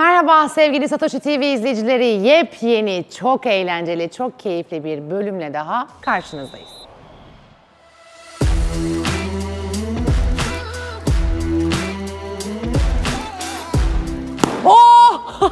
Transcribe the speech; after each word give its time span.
Merhaba 0.00 0.48
sevgili 0.48 0.88
Satoshi 0.88 1.20
TV 1.20 1.28
izleyicileri. 1.28 2.06
Yepyeni, 2.06 3.04
çok 3.18 3.46
eğlenceli, 3.46 4.10
çok 4.10 4.40
keyifli 4.40 4.84
bir 4.84 5.10
bölümle 5.10 5.54
daha 5.54 5.86
karşınızdayız. 6.00 6.68
Oh! 14.64 15.40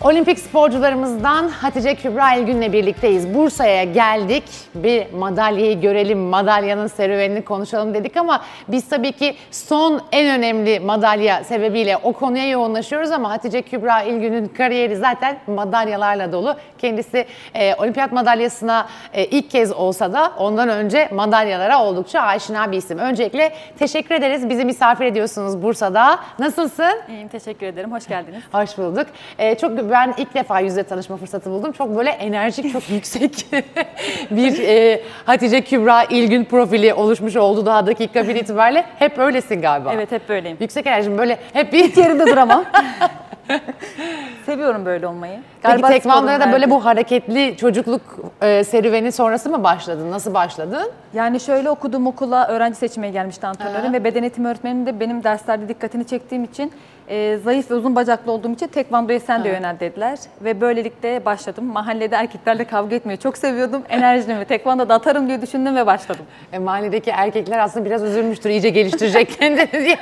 Olimpik 0.04 0.38
sporcularımızdan 0.38 1.48
Hatice 1.48 1.94
Kübra 1.94 2.34
İlgün'le 2.34 2.72
birlikteyiz. 2.72 3.34
Bursa'ya 3.34 3.84
geldik. 3.84 4.44
Bir 4.74 5.12
madalyayı 5.12 5.80
görelim, 5.80 6.18
madalyanın 6.18 6.86
serüvenini 6.86 7.42
konuşalım 7.44 7.94
dedik 7.94 8.16
ama 8.16 8.40
biz 8.68 8.88
tabii 8.88 9.12
ki 9.12 9.34
son 9.50 10.00
en 10.12 10.38
önemli 10.38 10.80
madalya 10.80 11.44
sebebiyle 11.44 11.96
o 11.96 12.12
konuya 12.12 12.48
yoğunlaşıyoruz 12.48 13.10
ama 13.10 13.30
Hatice 13.30 13.62
Kübra 13.62 14.02
İlgün'ün 14.02 14.48
kariyeri 14.48 14.96
zaten 14.96 15.38
madalyalarla 15.46 16.32
dolu. 16.32 16.56
Kendisi 16.78 17.26
e, 17.54 17.74
olimpiyat 17.74 18.12
madalyasına 18.12 18.86
e, 19.12 19.24
ilk 19.24 19.50
kez 19.50 19.72
olsa 19.72 20.12
da 20.12 20.32
ondan 20.38 20.68
önce 20.68 21.08
madalyalara 21.12 21.84
oldukça 21.84 22.20
aşina 22.20 22.72
bir 22.72 22.76
isim. 22.76 22.98
Öncelikle 22.98 23.52
teşekkür 23.78 24.14
ederiz. 24.14 24.48
Bizi 24.48 24.64
misafir 24.64 25.04
ediyorsunuz 25.04 25.62
Bursa'da. 25.62 26.18
Nasılsın? 26.38 27.00
İyiyim, 27.08 27.28
teşekkür 27.28 27.66
ederim. 27.66 27.92
Hoş 27.92 28.06
geldiniz. 28.06 28.42
Hoş 28.52 28.78
bulduk. 28.78 29.06
E, 29.38 29.54
çok 29.54 29.76
ben 29.94 30.14
ilk 30.16 30.34
defa 30.34 30.60
yüzle 30.60 30.82
tanışma 30.82 31.16
fırsatı 31.16 31.50
buldum. 31.50 31.72
Çok 31.72 31.96
böyle 31.96 32.10
enerjik, 32.10 32.72
çok 32.72 32.90
yüksek 32.90 33.46
bir 34.30 34.58
e, 34.58 35.00
Hatice 35.26 35.60
Kübra 35.60 36.04
İlgün 36.04 36.44
profili 36.44 36.94
oluşmuş 36.94 37.36
oldu 37.36 37.66
daha 37.66 37.86
dakika 37.86 38.28
bir 38.28 38.34
itibariyle. 38.34 38.84
Hep 38.98 39.18
öylesin 39.18 39.62
galiba. 39.62 39.92
Evet, 39.94 40.12
hep 40.12 40.28
böyleyim. 40.28 40.56
Yüksek 40.60 40.86
enerjim 40.86 41.18
böyle 41.18 41.38
hep 41.52 41.72
bir 41.72 41.94
Yerinde 41.96 42.26
duramam. 42.26 42.64
Seviyorum 44.46 44.86
böyle 44.86 45.06
olmayı. 45.06 45.38
Peki 45.62 45.72
Galiba 45.72 45.88
tekvandoya 45.88 46.40
da 46.40 46.52
böyle 46.52 46.70
bu 46.70 46.84
hareketli 46.84 47.56
çocukluk 47.56 48.02
e, 48.42 48.64
serüveni 48.64 49.12
sonrası 49.12 49.50
mı 49.50 49.64
başladın? 49.64 50.10
Nasıl 50.10 50.34
başladın? 50.34 50.90
Yani 51.14 51.40
şöyle 51.40 51.70
okudum 51.70 52.06
okula 52.06 52.48
öğrenci 52.48 52.76
seçmeye 52.76 53.12
gelmişti 53.12 53.46
antrenörüm 53.46 53.92
ve 53.92 54.04
beden 54.04 54.22
eğitimi 54.22 54.48
öğretmenim 54.48 54.86
de 54.86 55.00
benim 55.00 55.24
derslerde 55.24 55.68
dikkatini 55.68 56.04
çektiğim 56.06 56.44
için 56.44 56.72
e, 57.08 57.38
zayıf 57.44 57.70
ve 57.70 57.74
uzun 57.74 57.96
bacaklı 57.96 58.32
olduğum 58.32 58.52
için 58.52 58.66
tekvandoya 58.66 59.20
sen 59.20 59.44
de 59.44 59.48
yönel 59.48 59.80
dediler. 59.80 60.18
Ve 60.40 60.60
böylelikle 60.60 61.24
başladım. 61.24 61.64
Mahallede 61.64 62.16
erkeklerle 62.16 62.64
kavga 62.64 62.96
etmeyi 62.96 63.18
çok 63.18 63.38
seviyordum. 63.38 63.82
Enerjimi 63.88 64.44
tekvandoda 64.44 64.94
atarım 64.94 65.28
diye 65.28 65.42
düşündüm 65.42 65.76
ve 65.76 65.86
başladım. 65.86 66.24
E, 66.52 66.58
mahalledeki 66.58 67.10
erkekler 67.10 67.58
aslında 67.58 67.86
biraz 67.86 68.02
üzülmüştür 68.02 68.50
iyice 68.50 68.68
geliştirecek 68.68 69.30
kendini 69.38 69.72
diye. 69.72 69.98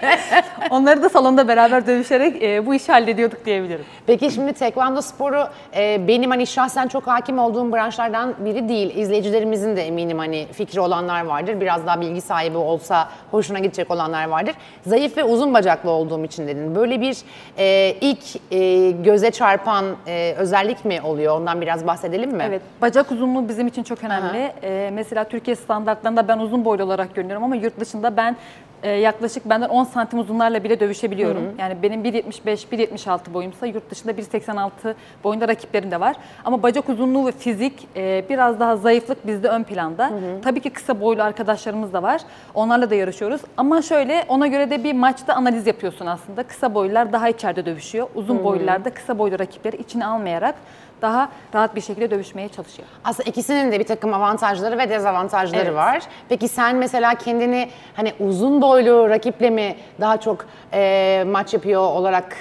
Onları 0.71 1.03
da 1.03 1.09
salonda 1.09 1.49
beraber 1.49 1.87
dövüşerek 1.87 2.43
e, 2.43 2.67
bu 2.67 2.75
işi 2.75 2.93
hallediyorduk 2.93 3.47
diyebilirim. 3.47 3.85
Peki 4.07 4.31
şimdi 4.31 4.53
tekvando 4.53 5.01
sporu 5.01 5.49
e, 5.77 6.09
benim 6.09 6.31
hani 6.31 6.47
şahsen 6.47 6.89
çok 6.89 7.07
hakim 7.07 7.39
olduğum 7.39 7.73
branşlardan 7.73 8.35
biri 8.39 8.69
değil. 8.69 8.97
İzleyicilerimizin 8.97 9.77
de 9.77 9.87
eminim 9.87 10.19
hani 10.19 10.47
fikri 10.53 10.81
olanlar 10.81 11.25
vardır. 11.25 11.61
Biraz 11.61 11.87
daha 11.87 12.01
bilgi 12.01 12.21
sahibi 12.21 12.57
olsa 12.57 13.09
hoşuna 13.31 13.59
gidecek 13.59 13.91
olanlar 13.91 14.29
vardır. 14.29 14.55
Zayıf 14.87 15.17
ve 15.17 15.25
uzun 15.25 15.55
bacaklı 15.55 15.91
olduğum 15.91 16.25
için 16.25 16.47
dedin. 16.47 16.75
Böyle 16.75 16.92
bir 17.01 17.19
e, 17.59 17.97
ilk 18.01 18.53
e, 18.53 18.91
göze 18.91 19.31
çarpan 19.31 19.85
e, 20.07 20.35
özellik 20.39 20.85
mi 20.85 21.03
oluyor? 21.03 21.41
Ondan 21.41 21.61
biraz 21.61 21.87
bahsedelim 21.87 22.31
mi? 22.31 22.45
Evet, 22.49 22.63
bacak 22.83 23.13
uzunluğu 23.13 23.49
bizim 23.49 23.67
için 23.67 23.83
çok 23.83 24.05
önemli. 24.05 24.53
Ee, 24.63 24.91
mesela 24.93 25.25
Türkiye 25.25 25.57
standartlarında 25.57 26.29
ben 26.29 26.39
uzun 26.39 26.65
boylu 26.65 26.85
olarak 26.85 27.15
görünüyorum 27.15 27.45
ama 27.45 27.57
yurt 27.57 27.81
dışında 27.81 28.17
ben 28.17 28.37
e, 28.83 28.91
yaklaşık 28.91 29.49
benden 29.51 29.69
10 29.69 29.85
santim 29.85 30.19
uzunlarla 30.19 30.65
bile 30.65 30.81
dövüşebiliyorum. 30.81 31.43
Yani 31.59 31.77
benim 31.83 32.03
1.75, 32.05 32.69
1.76 32.73 33.35
boyumsa 33.35 33.67
yurt 33.67 33.91
dışında 33.91 34.13
1.86 34.13 34.95
boyunda 35.25 35.49
rakiplerim 35.49 35.91
de 35.91 36.01
var. 36.01 36.17
Ama 36.45 36.63
bacak 36.63 36.89
uzunluğu 36.89 37.27
ve 37.27 37.33
fizik 37.33 37.89
e, 37.97 38.25
biraz 38.29 38.61
daha 38.61 38.77
zayıflık 38.77 39.27
bizde 39.27 39.49
ön 39.49 39.63
planda. 39.63 40.11
Tabii 40.45 40.61
ki 40.61 40.71
kısa 40.71 41.01
boylu 41.01 41.23
arkadaşlarımız 41.23 41.93
da 41.93 42.03
var. 42.03 42.21
Onlarla 42.55 42.91
da 42.91 42.95
yarışıyoruz. 42.95 43.41
Ama 43.57 43.83
şöyle 43.83 44.25
ona 44.29 44.47
göre 44.47 44.71
de 44.71 44.85
bir 44.85 44.93
maçta 44.93 45.35
analiz 45.35 45.67
yapıyorsun 45.67 46.07
aslında. 46.07 46.43
Kısa 46.43 46.75
boylular 46.75 47.13
daha 47.13 47.29
içeride 47.29 47.67
dövüşüyor. 47.67 48.07
Uzun 48.15 48.45
boylular 48.45 48.85
da 48.85 48.91
kısa 48.95 49.19
boylu 49.19 49.39
rakipleri 49.39 49.77
içine 49.77 50.07
almayarak 50.07 50.55
daha 51.03 51.29
rahat 51.55 51.77
bir 51.77 51.81
şekilde 51.81 52.11
dövüşmeye 52.11 52.49
çalışıyor. 52.49 52.89
Aslında 53.05 53.31
ikisinin 53.31 53.73
de 53.73 53.81
bir 53.81 53.87
takım 53.87 54.15
avantajları 54.15 54.79
ve 54.79 54.91
dezavantajları 54.91 55.63
Evet. 55.63 55.75
var. 55.75 56.03
Peki 56.29 56.49
sen 56.49 56.77
mesela 56.77 57.15
kendini 57.15 57.69
hani 57.97 58.13
uzun 58.21 58.63
boylu 58.63 59.09
rakiple 59.11 59.51
mi 59.51 59.77
daha 60.01 60.21
çok 60.21 60.47
e, 60.73 61.25
maç 61.27 61.55
yapıyor 61.55 61.81
olarak 61.83 62.37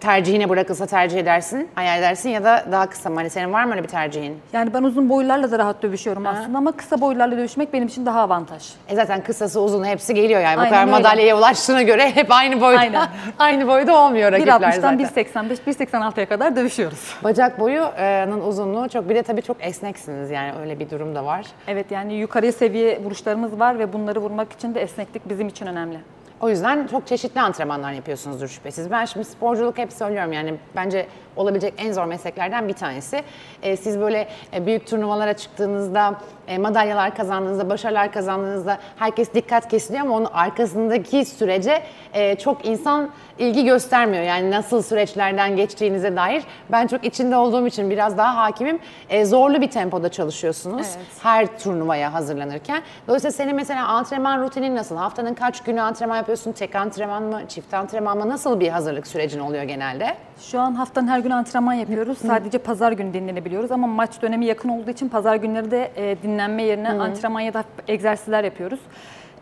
tercihine 0.00 0.48
bırakılsa 0.48 0.86
tercih 0.86 1.18
edersin, 1.18 1.68
hayal 1.74 1.98
edersin 1.98 2.28
ya 2.30 2.44
da 2.44 2.64
daha 2.72 2.86
kısa 2.90 3.10
mı? 3.10 3.16
Hani 3.16 3.30
senin 3.30 3.52
var 3.52 3.64
mı 3.64 3.70
öyle 3.72 3.82
bir 3.82 3.88
tercihin? 3.88 4.36
Yani 4.52 4.74
ben 4.74 4.82
uzun 4.82 5.08
boylularla 5.08 5.50
da 5.50 5.58
rahat 5.58 5.82
dövüşüyorum 5.82 6.26
aslında 6.26 6.58
ama 6.58 6.72
kısa 6.72 7.00
boylularla 7.00 7.36
dövüşmek 7.36 7.72
benim 7.72 7.86
için 7.86 8.06
daha 8.06 8.20
avantaj. 8.20 8.62
E 8.88 8.94
zaten 8.96 9.22
kısası 9.22 9.60
uzun 9.60 9.84
hepsi 9.84 10.14
geliyor 10.14 10.40
yani 10.40 10.56
bu 10.56 10.60
Aynen 10.60 10.70
kadar 10.70 10.82
öyle. 10.82 10.90
madalyaya 10.90 11.38
ulaştığına 11.38 11.82
göre 11.82 12.10
hep 12.10 12.32
aynı 12.32 12.60
boyda 12.60 12.78
Aynen. 12.78 13.08
aynı 13.38 13.68
boyda 13.68 13.96
olmuyor 13.96 14.32
rakipler 14.32 14.52
1.60'dan 14.52 14.70
zaten. 14.70 14.98
1.85, 14.98 15.56
1.86'ya 15.66 16.26
kadar 16.26 16.56
dövüşüyoruz. 16.56 17.14
Bacak 17.24 17.60
boyunun 17.60 18.40
uzunluğu 18.40 18.88
çok 18.88 19.08
bir 19.08 19.14
de 19.14 19.22
tabii 19.22 19.42
çok 19.42 19.56
esneksiniz 19.60 20.30
yani 20.30 20.52
öyle 20.60 20.78
bir 20.80 20.90
durum 20.90 21.14
da 21.14 21.24
var. 21.24 21.46
Evet 21.68 21.90
yani 21.90 22.14
yukarıya 22.14 22.52
seviye 22.52 23.00
vuruşlarımız 23.04 23.58
var 23.58 23.78
ve 23.78 23.92
bunları 23.92 24.20
vurmak 24.20 24.52
için 24.52 24.74
de 24.74 24.80
esneklik 24.80 25.28
bizim 25.28 25.48
için 25.48 25.66
önemli. 25.66 25.98
O 26.40 26.48
yüzden 26.48 26.86
çok 26.86 27.06
çeşitli 27.06 27.40
antrenmanlar 27.40 27.92
yapıyorsunuzdur 27.92 28.48
şüphesiz. 28.48 28.90
Ben 28.90 29.04
şimdi 29.04 29.26
sporculuk 29.26 29.78
hep 29.78 29.92
söylüyorum 29.92 30.32
yani 30.32 30.54
bence 30.76 31.06
olabilecek 31.36 31.74
en 31.78 31.92
zor 31.92 32.04
mesleklerden 32.04 32.68
bir 32.68 32.72
tanesi. 32.72 33.22
Ee, 33.62 33.76
siz 33.76 34.00
böyle 34.00 34.28
e, 34.54 34.66
büyük 34.66 34.86
turnuvalara 34.86 35.32
çıktığınızda, 35.36 36.14
e, 36.48 36.58
madalyalar 36.58 37.14
kazandığınızda, 37.16 37.70
başarılar 37.70 38.12
kazandığınızda 38.12 38.78
herkes 38.96 39.34
dikkat 39.34 39.68
kesiliyor 39.68 40.04
ama 40.04 40.14
onun 40.14 40.28
arkasındaki 40.32 41.24
sürece 41.24 41.82
e, 42.14 42.34
çok 42.36 42.66
insan 42.66 43.10
ilgi 43.38 43.64
göstermiyor. 43.64 44.22
Yani 44.22 44.50
nasıl 44.50 44.82
süreçlerden 44.82 45.56
geçtiğinize 45.56 46.16
dair. 46.16 46.42
Ben 46.72 46.86
çok 46.86 47.04
içinde 47.04 47.36
olduğum 47.36 47.66
için 47.66 47.90
biraz 47.90 48.18
daha 48.18 48.36
hakimim. 48.36 48.78
E, 49.10 49.24
zorlu 49.24 49.60
bir 49.60 49.70
tempoda 49.70 50.08
çalışıyorsunuz 50.08 50.86
Evet. 50.96 51.06
her 51.22 51.58
turnuvaya 51.58 52.12
hazırlanırken. 52.14 52.82
Dolayısıyla 53.08 53.32
senin 53.32 53.56
mesela 53.56 53.86
antrenman 53.86 54.42
rutinin 54.42 54.76
nasıl? 54.76 54.96
Haftanın 54.96 55.34
kaç 55.34 55.62
günü 55.62 55.80
antrenman 55.80 56.16
yapıyorsun? 56.28 56.52
Tek 56.52 56.74
antrenman 56.74 57.22
mı? 57.22 57.40
Çift 57.48 57.74
antrenman 57.74 58.18
mı? 58.18 58.28
Nasıl 58.28 58.60
bir 58.60 58.68
hazırlık 58.68 59.06
sürecin 59.06 59.38
oluyor 59.38 59.62
genelde? 59.62 60.14
Şu 60.40 60.60
an 60.60 60.74
haftanın 60.74 61.08
her 61.08 61.18
gün 61.18 61.30
antrenman 61.30 61.72
yapıyoruz. 61.72 62.18
Sadece 62.18 62.58
pazar 62.58 62.92
günü 62.92 63.12
dinlenebiliyoruz 63.14 63.72
ama 63.72 63.86
maç 63.86 64.22
dönemi 64.22 64.46
yakın 64.46 64.68
olduğu 64.68 64.90
için 64.90 65.08
pazar 65.08 65.36
günleri 65.36 65.70
de 65.70 65.90
e, 65.96 66.16
dinlenme 66.22 66.62
yerine 66.62 66.88
antrenman 66.88 67.40
ya 67.40 67.54
da 67.54 67.64
egzersizler 67.88 68.44
yapıyoruz. 68.44 68.80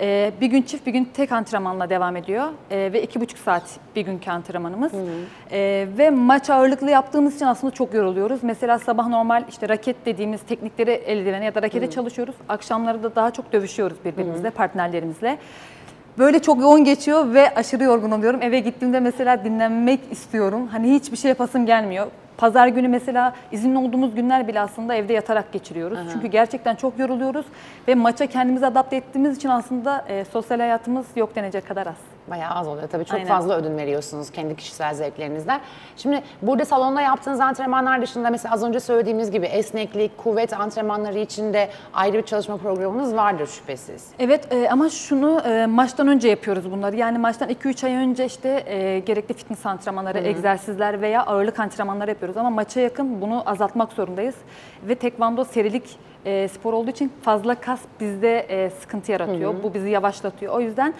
E, 0.00 0.32
bir 0.40 0.46
gün 0.46 0.62
çift, 0.62 0.86
bir 0.86 0.92
gün 0.92 1.04
tek 1.04 1.32
antrenmanla 1.32 1.90
devam 1.90 2.16
ediyor 2.16 2.44
E, 2.70 2.92
ve 2.92 3.02
iki 3.02 3.20
buçuk 3.20 3.38
saat 3.38 3.62
bir 3.96 4.02
günkü 4.02 4.30
antrenmanımız. 4.30 4.92
E, 5.52 5.88
ve 5.98 6.10
maç 6.10 6.50
ağırlıklı 6.50 6.90
yaptığımız 6.90 7.36
için 7.36 7.46
aslında 7.46 7.74
çok 7.74 7.94
yoruluyoruz. 7.94 8.42
Mesela 8.42 8.78
sabah 8.78 9.08
normal 9.08 9.44
işte 9.48 9.68
raket 9.68 10.06
dediğimiz 10.06 10.40
teknikleri 10.42 10.90
eldivene 10.90 11.44
ya 11.44 11.54
da 11.54 11.62
rakete 11.62 11.90
çalışıyoruz. 11.90 12.34
Akşamları 12.48 13.02
da 13.02 13.14
daha 13.14 13.30
çok 13.30 13.52
dövüşüyoruz 13.52 13.96
birbirimizle, 14.04 14.50
partnerlerimizle. 14.50 15.38
Böyle 16.18 16.38
çok 16.38 16.60
yoğun 16.60 16.84
geçiyor 16.84 17.34
ve 17.34 17.54
aşırı 17.54 17.84
yorgun 17.84 18.10
oluyorum. 18.10 18.42
Eve 18.42 18.60
gittiğimde 18.60 19.00
mesela 19.00 19.44
dinlenmek 19.44 20.00
istiyorum. 20.10 20.68
Hani 20.72 20.94
hiçbir 20.94 21.16
şey 21.16 21.28
yapasım 21.28 21.66
gelmiyor. 21.66 22.06
Pazar 22.36 22.68
günü 22.68 22.88
mesela 22.88 23.34
izinli 23.52 23.78
olduğumuz 23.78 24.14
günler 24.14 24.48
bile 24.48 24.60
aslında 24.60 24.94
evde 24.94 25.12
yatarak 25.12 25.52
geçiriyoruz. 25.52 25.98
Çünkü 26.12 26.26
gerçekten 26.26 26.74
çok 26.74 26.98
yoruluyoruz 26.98 27.46
ve 27.88 27.94
maça 27.94 28.26
kendimizi 28.26 28.66
adapte 28.66 28.96
ettiğimiz 28.96 29.36
için 29.36 29.48
aslında 29.48 30.04
e, 30.08 30.24
sosyal 30.24 30.58
hayatımız 30.58 31.06
yok 31.16 31.36
denecek 31.36 31.68
kadar 31.68 31.86
az. 31.86 32.15
Bayağı 32.30 32.54
az 32.54 32.68
oluyor. 32.68 32.88
Tabii 32.88 33.04
çok 33.04 33.14
Aynen. 33.14 33.28
fazla 33.28 33.56
ödün 33.56 33.76
veriyorsunuz 33.76 34.30
kendi 34.30 34.56
kişisel 34.56 34.94
zevklerinizden. 34.94 35.60
Şimdi 35.96 36.22
burada 36.42 36.64
salonda 36.64 37.00
yaptığınız 37.00 37.40
antrenmanlar 37.40 38.02
dışında 38.02 38.30
mesela 38.30 38.54
az 38.54 38.64
önce 38.64 38.80
söylediğimiz 38.80 39.30
gibi 39.30 39.46
esneklik, 39.46 40.18
kuvvet 40.18 40.52
antrenmanları 40.52 41.18
için 41.18 41.52
de 41.52 41.68
ayrı 41.94 42.16
bir 42.16 42.22
çalışma 42.22 42.56
programınız 42.56 43.16
vardır 43.16 43.46
şüphesiz. 43.46 44.08
Evet 44.18 44.52
e, 44.52 44.68
ama 44.70 44.88
şunu 44.88 45.40
e, 45.40 45.66
maçtan 45.66 46.08
önce 46.08 46.28
yapıyoruz 46.28 46.70
bunları. 46.70 46.96
Yani 46.96 47.18
maçtan 47.18 47.48
2-3 47.50 47.86
ay 47.86 47.94
önce 47.94 48.24
işte 48.24 48.64
e, 48.66 48.98
gerekli 48.98 49.34
fitness 49.34 49.66
antrenmanları, 49.66 50.18
egzersizler 50.18 51.00
veya 51.00 51.22
ağırlık 51.26 51.60
antrenmanları 51.60 52.10
yapıyoruz. 52.10 52.36
Ama 52.36 52.50
maça 52.50 52.80
yakın 52.80 53.20
bunu 53.20 53.42
azaltmak 53.46 53.92
zorundayız. 53.92 54.34
Ve 54.88 54.94
tekvando 54.94 55.44
serilik 55.44 55.98
e, 56.26 56.48
spor 56.48 56.72
olduğu 56.72 56.90
için 56.90 57.12
fazla 57.22 57.54
kas 57.54 57.80
bizde 58.00 58.38
e, 58.38 58.70
sıkıntı 58.70 59.12
yaratıyor. 59.12 59.54
Bu 59.62 59.74
bizi 59.74 59.90
yavaşlatıyor. 59.90 60.52
O 60.54 60.60
yüzden 60.60 60.94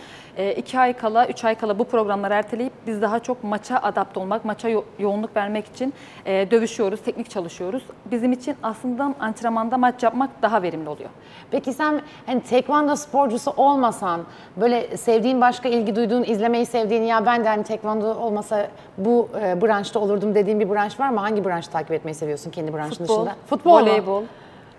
2 0.57 0.79
ay 0.79 0.93
kala, 0.93 1.27
3 1.27 1.45
ay 1.45 1.55
kala 1.55 1.79
bu 1.79 1.85
programları 1.85 2.35
erteleyip 2.35 2.73
biz 2.87 3.03
daha 3.03 3.19
çok 3.19 3.45
maça 3.45 3.77
adapte 3.77 4.21
olmak, 4.21 4.45
maça 4.45 4.69
yo- 4.69 4.85
yoğunluk 4.99 5.37
vermek 5.37 5.67
için 5.67 5.95
e, 6.27 6.51
dövüşüyoruz, 6.51 7.01
teknik 7.01 7.31
çalışıyoruz. 7.31 7.83
Bizim 8.11 8.33
için 8.33 8.57
aslında 8.63 9.15
antrenmanda 9.21 9.79
maç 9.79 10.03
yapmak 10.03 10.31
daha 10.43 10.63
verimli 10.63 10.89
oluyor. 10.89 11.11
Peki 11.51 11.73
sen 11.73 12.01
hani 12.27 12.41
tekvando 12.41 12.97
sporcusu 12.97 13.53
olmasan 13.57 14.21
böyle 14.57 14.97
sevdiğin 14.97 15.41
başka 15.41 15.69
ilgi 15.69 15.97
duyduğun, 15.97 16.25
izlemeyi 16.25 16.67
sevdiğin 16.67 17.03
ya 17.03 17.27
ben 17.27 17.45
de 17.45 17.49
hani 17.49 17.65
tekvando 17.65 18.15
olmasa 18.15 18.69
bu 18.99 19.29
e, 19.43 19.63
branşta 19.63 20.01
olurdum 20.01 20.35
dediğin 20.35 20.61
bir 20.61 20.71
branş 20.71 21.01
var 21.01 21.09
mı? 21.09 21.21
Hangi 21.21 21.45
branşı 21.45 21.71
takip 21.71 21.93
etmeyi 21.93 22.15
seviyorsun 22.15 22.51
kendi 22.51 22.75
branşın 22.75 22.91
Futbol, 22.91 23.15
dışında? 23.15 23.37
Futbol 23.47 23.81
mu? 23.81 24.25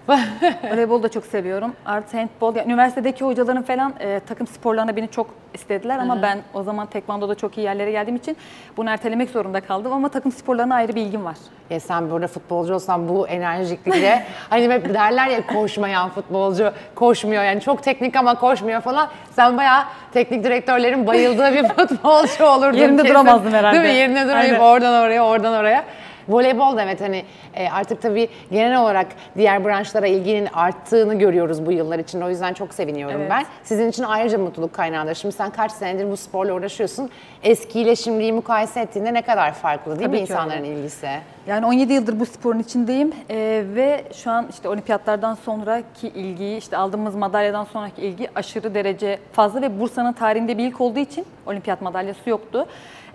Voleybol. 0.09 0.71
Voleybol 0.71 1.04
da 1.04 1.09
çok 1.09 1.25
seviyorum. 1.25 1.74
Artı 1.86 2.18
handbol. 2.18 2.56
Yani 2.56 2.68
üniversitedeki 2.68 3.25
hocaların 3.25 3.63
falan 3.63 3.94
e, 4.00 4.19
takım 4.27 4.48
sporlarına 4.48 4.95
beni 4.95 5.07
çok 5.07 5.27
istediler 5.54 6.00
ama 6.00 6.21
ben 6.21 6.39
o 6.54 6.63
zaman 6.63 6.88
tekvandoda 6.88 7.36
çok 7.36 7.57
iyi 7.57 7.62
yerlere 7.62 7.92
geldiğim 7.92 8.15
için 8.15 8.38
bunu 8.77 8.89
ertelemek 8.89 9.30
zorunda 9.30 9.62
kaldım 9.62 9.94
ama 9.94 10.09
takım 10.09 10.31
sporlarına 10.31 10.75
ayrı 10.75 10.95
bir 10.95 11.01
ilgim 11.01 11.25
var. 11.25 11.38
Ya 11.69 11.80
sen 11.80 12.12
burada 12.12 12.27
futbolcu 12.27 12.74
olsan 12.74 13.09
bu 13.09 13.27
enerjiklikle 13.27 14.24
hani 14.50 14.69
hep 14.69 14.94
derler 14.94 15.27
ya 15.27 15.48
koşmayan 15.48 16.10
futbolcu 16.10 16.71
koşmuyor 16.95 17.44
yani 17.44 17.62
çok 17.62 17.83
teknik 17.83 18.15
ama 18.15 18.36
koşmuyor 18.36 18.81
falan. 18.81 19.07
Sen 19.31 19.57
bayağı 19.57 19.83
teknik 20.13 20.44
direktörlerin 20.44 21.07
bayıldığı 21.07 21.53
bir 21.53 21.63
futbolcu 21.68 22.45
olurdun. 22.45 22.77
Yerimde 22.77 23.01
kesin. 23.01 23.13
duramazdım 23.15 23.53
herhalde. 23.53 23.77
Değil 23.83 23.94
mi? 23.94 24.00
Yerinde 24.00 24.25
duramayıp 24.25 24.53
Aynen. 24.53 24.65
oradan 24.65 25.03
oraya 25.03 25.25
oradan 25.25 25.53
oraya. 25.53 25.83
Voleybol 26.29 26.77
da 26.77 26.83
evet 26.83 27.01
hani 27.01 27.24
e, 27.53 27.69
artık 27.69 28.01
tabii 28.01 28.29
genel 28.51 28.81
olarak 28.81 29.07
diğer 29.38 29.65
branşlara 29.65 30.07
ilginin 30.07 30.47
arttığını 30.53 31.15
görüyoruz 31.19 31.65
bu 31.65 31.71
yıllar 31.71 32.00
içinde. 32.00 32.25
O 32.25 32.29
yüzden 32.29 32.53
çok 32.53 32.74
seviniyorum 32.74 33.21
Evet. 33.21 33.31
ben. 33.31 33.45
Sizin 33.63 33.89
için 33.89 34.03
ayrıca 34.03 34.38
mutluluk 34.38 34.74
kaynağıdır. 34.74 35.15
Şimdi 35.15 35.35
sen 35.35 35.50
kaç 35.50 35.71
senedir 35.71 36.12
bu 36.12 36.18
sporla 36.18 36.53
uğraşıyorsun. 36.53 37.09
Eskiyle 37.44 37.95
şimdiyi 37.95 38.33
mukayese 38.33 38.79
ettiğinde 38.79 39.13
ne 39.13 39.21
kadar 39.21 39.53
farklı 39.53 40.00
değil 40.00 40.09
mi 40.09 40.15
Tabii 40.15 40.25
ki 40.25 40.31
insanların 40.33 40.63
öyle. 40.63 40.74
ilgisi? 40.79 41.07
Yani 41.47 41.65
17 41.65 41.94
yıldır 41.94 42.19
bu 42.19 42.25
sporun 42.25 42.59
içindeyim 42.59 43.13
Ee, 43.29 43.63
ve 43.75 44.03
şu 44.13 44.31
an 44.31 44.47
işte 44.50 44.69
olimpiyatlardan 44.69 45.35
sonraki 45.35 46.07
ilgiyi, 46.07 46.57
işte 46.57 46.77
aldığımız 46.77 47.15
madalyadan 47.15 47.63
sonraki 47.63 48.01
ilgi 48.01 48.27
aşırı 48.35 48.75
derece 48.75 49.19
fazla 49.31 49.62
ve 49.62 49.79
Bursa'nın 49.79 50.13
tarihinde 50.13 50.57
bir 50.57 50.63
ilk 50.68 50.81
olduğu 50.81 51.00
için 51.00 51.25
olimpiyat 51.45 51.81
madalyası 51.81 52.29
yoktu. 52.29 52.65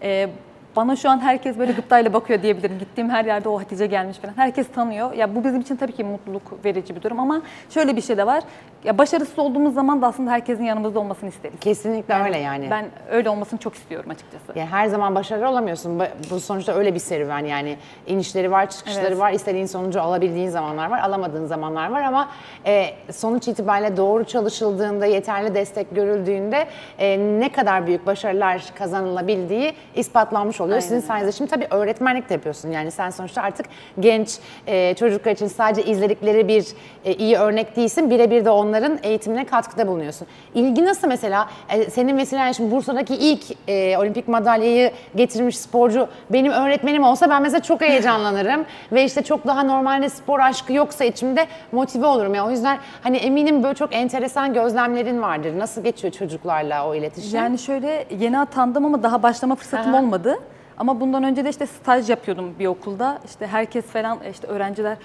Ee, 0.03 0.29
bana 0.77 0.97
şu 0.97 1.11
an 1.11 1.19
herkes 1.21 1.59
böyle 1.59 1.73
gıptayla 1.73 2.13
bakıyor 2.13 2.43
diyebilirim. 2.43 2.79
Gittiğim 2.79 3.11
her 3.11 3.25
yerde 3.25 3.49
o 3.49 3.61
Hatice 3.61 3.87
gelmiş 3.87 4.19
falan. 4.19 4.33
Herkes 4.37 4.69
tanıyor. 4.73 5.13
Ya 5.13 5.35
bu 5.35 5.45
bizim 5.45 5.61
için 5.61 5.77
tabii 5.77 5.93
ki 5.93 6.05
mutluluk 6.05 6.65
verici 6.65 6.97
bir 6.97 7.03
durum 7.03 7.21
ama 7.21 7.43
şöyle 7.71 7.97
bir 7.97 8.01
şey 8.03 8.17
de 8.17 8.27
var. 8.27 8.43
Ya 8.85 8.99
başarısız 8.99 9.39
olduğumuz 9.39 9.75
zaman 9.75 10.03
da 10.03 10.07
aslında 10.07 10.31
herkesin 10.31 10.65
yanımızda 10.65 11.01
olmasını 11.01 11.29
isteriz. 11.29 11.61
Kesinlikle 11.61 12.15
öyle 12.15 12.39
yani. 12.39 12.69
Ben 12.71 12.85
öyle 13.11 13.31
olmasını 13.31 13.59
çok 13.61 13.75
istiyorum 13.75 14.11
açıkçası. 14.11 14.59
Yani 14.59 14.69
her 14.69 14.87
zaman 14.87 15.15
başarılı 15.15 15.49
olamıyorsun. 15.49 16.01
Bu- 16.01 16.05
Bu 16.31 16.41
sonuçta 16.41 16.73
öyle 16.73 16.95
bir 16.95 16.99
serüven 16.99 17.45
yani. 17.45 17.77
inişleri 18.07 18.51
var, 18.51 18.71
çıkışları 18.71 19.07
Evet. 19.07 19.19
var. 19.19 19.33
İstediğin 19.33 19.67
sonucu 19.67 20.01
alabildiğin 20.03 20.49
zamanlar 20.49 20.91
var, 20.91 20.99
alamadığın 21.01 21.47
zamanlar 21.47 21.91
var 21.91 22.03
ama 22.03 22.29
e, 22.67 22.87
sonuç 23.13 23.49
itibariyle 23.49 23.97
doğru 23.97 24.25
çalışıldığında, 24.25 25.07
yeterli 25.07 25.55
destek 25.55 25.95
görüldüğünde 25.95 26.67
e, 26.99 27.19
ne 27.19 27.53
kadar 27.53 27.87
büyük 27.87 28.07
başarılar 28.07 28.63
kazanılabildiği 28.79 29.73
ispatlanmış 29.95 30.61
oluyor. 30.63 30.81
Sizin 30.81 30.95
Aynen. 30.95 31.07
sayenizde 31.07 31.33
şimdi 31.33 31.51
tabii 31.51 31.67
öğretmenlik 31.71 32.29
de 32.29 32.35
yapıyorsun. 32.35 32.71
Yani 32.71 32.91
sen 32.91 33.11
sonuçta 33.11 33.43
artık 33.43 33.67
genç 34.01 34.39
e, 34.67 34.95
çocuklar 34.95 35.33
için 35.33 35.47
sadece 35.47 35.91
izledikleri 35.91 36.49
bir 36.49 36.67
e, 37.05 37.13
iyi 37.15 37.37
örnek 37.37 37.77
değilsin. 37.77 38.11
Birebir 38.11 38.45
de 38.45 38.51
onların 38.51 38.99
eğitimine 39.03 39.45
katkıda 39.45 39.89
bulunuyorsun. 39.89 40.27
İlgi 40.55 40.85
nasıl 40.85 41.09
mesela? 41.09 41.49
E, 41.71 41.91
senin 41.91 42.19
vesilen 42.19 42.53
şimdi 42.53 42.71
Bursa'daki 42.75 43.15
ilk 43.15 43.43
e, 43.69 43.99
olimpik 43.99 44.29
madalyayı 44.29 44.91
getirmiş 45.17 45.59
sporcu 45.59 46.09
benim 46.31 46.53
öğretmenim 46.53 47.03
olsa 47.05 47.31
ben 47.31 47.43
mesela 47.43 47.61
çok 47.63 47.81
heyecanlanırım. 47.81 48.65
Ve 48.93 49.05
işte 49.05 49.23
çok 49.23 49.47
daha 49.47 49.63
normalde 49.63 50.09
spor 50.09 50.41
aşkı 50.41 50.73
yoksa 50.73 51.05
içimde 51.05 51.47
motive 51.73 52.07
olurum. 52.07 52.35
ya. 52.35 52.47
o 52.47 52.51
yüzden 52.51 52.79
hani 53.03 53.17
eminim 53.17 53.63
böyle 53.63 53.75
çok 53.75 53.95
enteresan 53.95 54.55
gözlemlerin 54.55 55.23
vardır. 55.23 55.59
Nasıl 55.59 55.83
geçiyor 55.85 56.13
çocuklarla 56.13 56.89
o 56.89 56.95
iletişim? 56.95 57.39
Yani 57.39 57.59
şöyle 57.59 58.05
yeni 58.21 58.39
atandım 58.39 58.85
ama 58.85 59.03
daha 59.03 59.23
başlama 59.23 59.55
fırsatım 59.55 59.95
Aha. 59.95 60.03
olmadı. 60.03 60.39
Ama 60.83 61.01
bundan 61.01 61.25
önce 61.25 61.45
de 61.45 61.51
işte 61.51 61.67
staj 61.67 62.11
yapıyordum 62.11 62.55
bir 62.59 62.67
okulda. 62.67 63.19
İşte 63.25 63.47
herkes 63.47 63.85
falan 63.85 64.19
işte 64.33 64.47
öğrenciler 64.47 64.97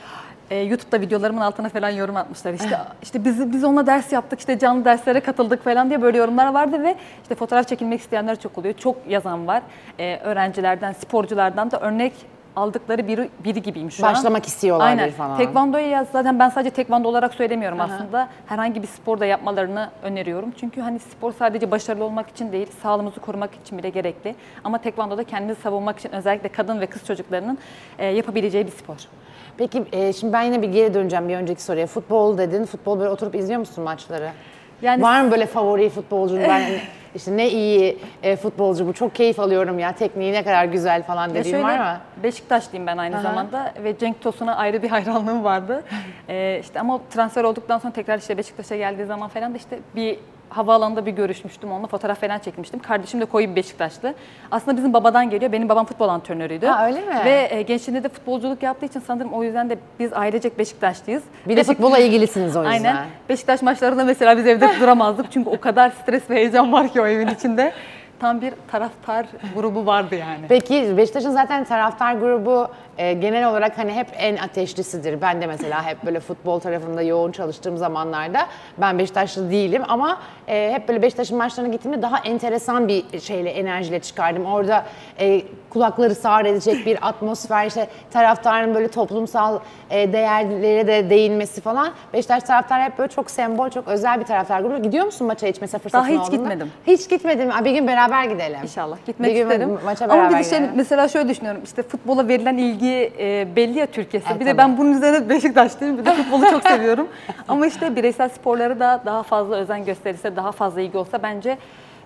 e, 0.50 0.56
YouTube'da 0.56 1.02
videolarımın 1.02 1.42
altına 1.42 1.70
falan 1.70 1.90
yorum 1.90 2.16
atmışlar. 2.16 2.54
İşte 2.54 2.78
işte 3.04 3.26
biz 3.26 3.54
biz 3.54 3.64
onunla 3.64 3.88
ders 3.88 4.12
yaptık, 4.12 4.40
işte 4.40 4.60
canlı 4.60 4.86
derslere 4.86 5.20
katıldık 5.20 5.64
falan 5.64 5.90
diye 5.90 6.02
böyle 6.02 6.18
yorumlar 6.18 6.54
vardı 6.54 6.84
ve 6.84 6.96
işte 7.22 7.36
fotoğraf 7.36 7.68
çekilmek 7.68 8.00
isteyenler 8.00 8.40
çok 8.40 8.58
oluyor. 8.58 8.74
Çok 8.74 8.96
yazan 9.10 9.48
var. 9.48 9.62
E, 10.00 10.18
öğrencilerden, 10.18 10.94
sporculardan 10.94 11.72
da 11.72 11.80
örnek 11.80 12.14
aldıkları 12.62 13.08
biri, 13.08 13.30
biri 13.44 13.62
gibiyim 13.62 13.92
şu 13.92 14.06
an. 14.06 14.14
Başlamak 14.14 14.46
istiyorlardır 14.46 15.02
Aynen. 15.02 15.12
falan. 15.14 15.38
Tekvandoyu 15.38 15.90
ya 15.90 16.04
zaten 16.12 16.40
ben 16.40 16.50
sadece 16.50 16.70
tekvando 16.70 17.08
olarak 17.08 17.34
söylemiyorum 17.34 17.80
aslında. 17.82 18.30
Herhangi 18.46 18.82
bir 18.82 18.88
spor 18.88 19.20
da 19.20 19.26
yapmalarını 19.26 19.90
öneriyorum. 20.04 20.52
Çünkü 20.60 20.82
hani 20.82 21.00
spor 21.00 21.34
sadece 21.34 21.72
başarılı 21.72 22.04
olmak 22.04 22.30
için 22.30 22.52
değil, 22.52 22.68
sağlığımızı 22.84 23.20
korumak 23.20 23.50
için 23.66 23.78
bile 23.78 23.90
gerekli. 23.90 24.36
Ama 24.64 24.78
tekvandoda 24.78 25.24
kendini 25.24 25.56
savunmak 25.56 26.00
için 26.00 26.12
özellikle 26.12 26.50
kadın 26.50 26.80
ve 26.82 26.86
kız 26.86 27.06
çocuklarının 27.06 27.58
e, 28.00 28.06
yapabileceği 28.06 28.66
bir 28.66 28.72
spor. 28.72 28.96
Peki 29.58 29.84
e, 29.92 30.14
şimdi 30.14 30.34
ben 30.34 30.42
yine 30.42 30.62
bir 30.62 30.68
geri 30.68 30.94
döneceğim 30.94 31.30
bir 31.30 31.36
önceki 31.36 31.64
soruya. 31.64 31.88
Futbol 31.88 32.38
dedin. 32.38 32.66
Futbol 32.66 33.00
böyle 33.00 33.10
oturup 33.10 33.36
izliyor 33.36 33.60
musun 33.60 33.84
maçları? 33.84 34.30
Yani- 34.82 35.02
Var 35.04 35.22
mı 35.22 35.32
böyle 35.32 35.46
favori 35.46 35.90
futbolcun? 35.90 36.40
Ben 36.40 36.50
hani 36.62 36.80
işte 37.18 37.38
ne 37.38 37.50
iyi 37.50 37.98
e, 38.24 38.36
futbolcu 38.36 38.88
bu. 38.88 38.94
Çok 38.94 39.16
keyif 39.16 39.40
alıyorum 39.40 39.80
ya. 39.80 39.92
Tekniği 39.92 40.34
ne 40.34 40.44
kadar 40.44 40.66
güzel 40.66 41.04
falan 41.04 41.34
dediğin 41.34 41.64
var 41.64 41.78
mı? 41.78 41.98
Beşiktaşlıyım 42.24 42.88
ben 42.88 42.98
aynı 42.98 43.22
zamanda 43.22 43.74
ve 43.84 43.98
Cenk 43.98 44.22
Tosun'a 44.22 44.56
ayrı 44.56 44.84
bir 44.84 44.90
hayranlığım 44.98 45.44
vardı. 45.44 45.84
ee, 46.30 46.58
işte 46.62 46.80
ama 46.80 47.00
transfer 47.10 47.44
olduktan 47.44 47.78
sonra 47.78 47.94
tekrar 47.94 48.18
işte 48.18 48.38
Beşiktaş'a 48.38 48.76
geldiği 48.76 49.06
zaman 49.06 49.30
falan 49.30 49.54
da 49.54 49.58
işte 49.58 49.80
bir 49.96 50.20
havaalanında 50.50 51.06
bir 51.06 51.12
görüşmüştüm 51.12 51.72
onunla 51.72 51.88
fotoğraf 51.88 52.22
falan 52.22 52.40
çekmiştim. 52.40 52.80
Kardeşim 52.80 53.22
de 53.22 53.26
koyu 53.26 53.50
bir 53.50 53.56
Beşiktaşlı. 53.56 54.14
Aslında 54.52 54.78
bizim 54.78 54.94
babadan 54.94 55.30
geliyor. 55.30 55.52
Benim 55.52 55.70
babam 55.70 55.86
futbol 55.86 56.10
antrenörüydü. 56.10 56.66
Ha, 56.66 56.88
öyle 56.88 57.00
mi? 57.02 57.16
Ve 57.26 57.48
e, 57.52 57.62
gençliğinde 57.62 58.04
de 58.04 58.10
futbolculuk 58.10 58.64
yaptığı 58.64 58.86
için 58.86 59.00
sanırım 59.00 59.34
o 59.34 59.44
yüzden 59.44 59.70
de 59.70 59.78
biz 60.00 60.14
ailecek 60.14 60.60
Beşiktaşlıyız. 60.60 61.24
Bir 61.48 61.58
de 61.58 61.64
futbola 61.64 61.98
ilgilisiniz 61.98 62.56
o 62.56 62.60
yüzden. 62.64 62.72
Aynen. 62.72 63.06
Beşiktaş 63.30 63.62
maçlarında 63.62 64.04
mesela 64.06 64.38
biz 64.38 64.48
evde 64.48 64.70
duramazdık. 64.80 65.32
Çünkü 65.32 65.50
o 65.50 65.60
kadar 65.60 65.90
stres 65.90 66.30
ve 66.30 66.36
heyecan 66.36 66.74
var 66.74 66.94
ki 66.94 67.02
o 67.02 67.08
evin 67.08 67.28
içinde. 67.28 67.74
Tam 68.20 68.42
bir 68.42 68.54
taraftar 68.72 69.26
grubu 69.56 69.86
vardı 69.86 70.16
yani. 70.16 70.46
Peki 70.50 70.98
Beşiktaş'ın 70.98 71.32
zaten 71.32 71.64
taraftar 71.64 72.14
grubu 72.14 72.68
e, 72.98 73.14
genel 73.14 73.50
olarak 73.50 73.78
hani 73.78 73.94
hep 73.94 74.08
en 74.18 74.38
ateşlisidir. 74.38 75.22
Ben 75.22 75.42
de 75.42 75.48
mesela 75.48 75.86
hep 75.86 76.06
böyle 76.06 76.20
futbol 76.20 76.60
tarafında 76.60 77.02
yoğun 77.02 77.32
çalıştığım 77.32 77.78
zamanlarda 77.78 78.40
ben 78.78 79.00
Beşiktaşlı 79.00 79.52
değilim 79.52 79.84
ama 79.88 80.18
e, 80.48 80.72
hep 80.74 80.88
böyle 80.88 81.02
Beşiktaş'ın 81.02 81.38
maçlarına 81.38 81.72
gittiğimde 81.72 82.02
daha 82.02 82.20
enteresan 82.20 82.88
bir 82.88 83.20
şeyle 83.20 83.50
enerjiyle 83.50 84.00
çıkardım. 84.00 84.46
Orada 84.46 84.84
e, 85.20 85.42
kulakları 85.70 86.16
sağır 86.16 86.46
edecek 86.46 86.86
bir 86.86 87.08
atmosfer 87.08 87.66
işte 87.68 87.88
taraftarın 88.12 88.76
böyle 88.76 88.88
toplumsal 88.88 89.60
e, 89.90 90.14
değerlere 90.14 90.88
de 90.88 91.10
değinmesi 91.10 91.62
falan. 91.62 91.90
Beşiktaş 92.14 92.44
taraftarı 92.44 92.84
hep 92.84 92.98
böyle 92.98 93.10
çok 93.10 93.32
sembol, 93.32 93.70
çok 93.70 93.88
özel 93.88 94.20
bir 94.20 94.26
taraftar 94.26 94.60
grubu. 94.62 94.82
Gidiyor 94.84 95.06
musun 95.06 95.28
maça 95.28 95.48
hiç 95.48 95.62
mesela 95.62 95.80
fırsatın 95.80 96.08
Daha 96.08 96.22
hiç 96.24 96.30
olduğunda? 96.30 96.38
gitmedim. 96.38 96.72
Hiç 96.88 97.10
gitmedim. 97.10 97.50
Bir 97.66 97.72
gün 97.72 97.88
beraber 97.88 98.07
gidelim. 98.26 98.60
İnşallah 98.64 98.98
gitmek 99.06 99.30
Bir 99.32 99.36
gün 99.36 99.42
isterim. 99.44 99.78
maça 99.86 100.06
Ama 100.06 100.14
bir 100.14 100.20
beraber 100.20 100.40
de 100.40 100.44
şey, 100.44 100.58
gidelim. 100.60 100.74
mesela 100.76 101.08
şöyle 101.08 101.30
düşünüyorum. 101.30 101.62
İşte 101.66 101.84
futbola 101.84 102.28
verilen 102.28 102.58
ilgi 102.58 103.14
e, 103.20 103.48
belli 103.56 103.80
ya 103.80 103.86
Türkiye'de. 103.86 104.26
Evet, 104.30 104.40
bir 104.40 104.46
de 104.46 104.50
tabii. 104.50 104.58
ben 104.58 104.78
bunun 104.78 104.94
üzerine 104.94 105.30
Beşiktaşlıyım. 105.30 105.98
Bir 105.98 106.06
de 106.06 106.14
futbolu 106.14 106.50
çok 106.52 106.64
seviyorum. 106.64 107.08
Ama 107.48 107.68
işte 107.68 107.96
bireysel 107.96 108.30
sporlara 108.30 108.80
da 108.80 109.02
daha 109.06 109.24
fazla 109.24 109.56
özen 109.56 109.86
gösterirse, 109.86 110.36
daha 110.36 110.52
fazla 110.52 110.82
ilgi 110.82 110.98
olsa 110.98 111.24
bence 111.24 111.58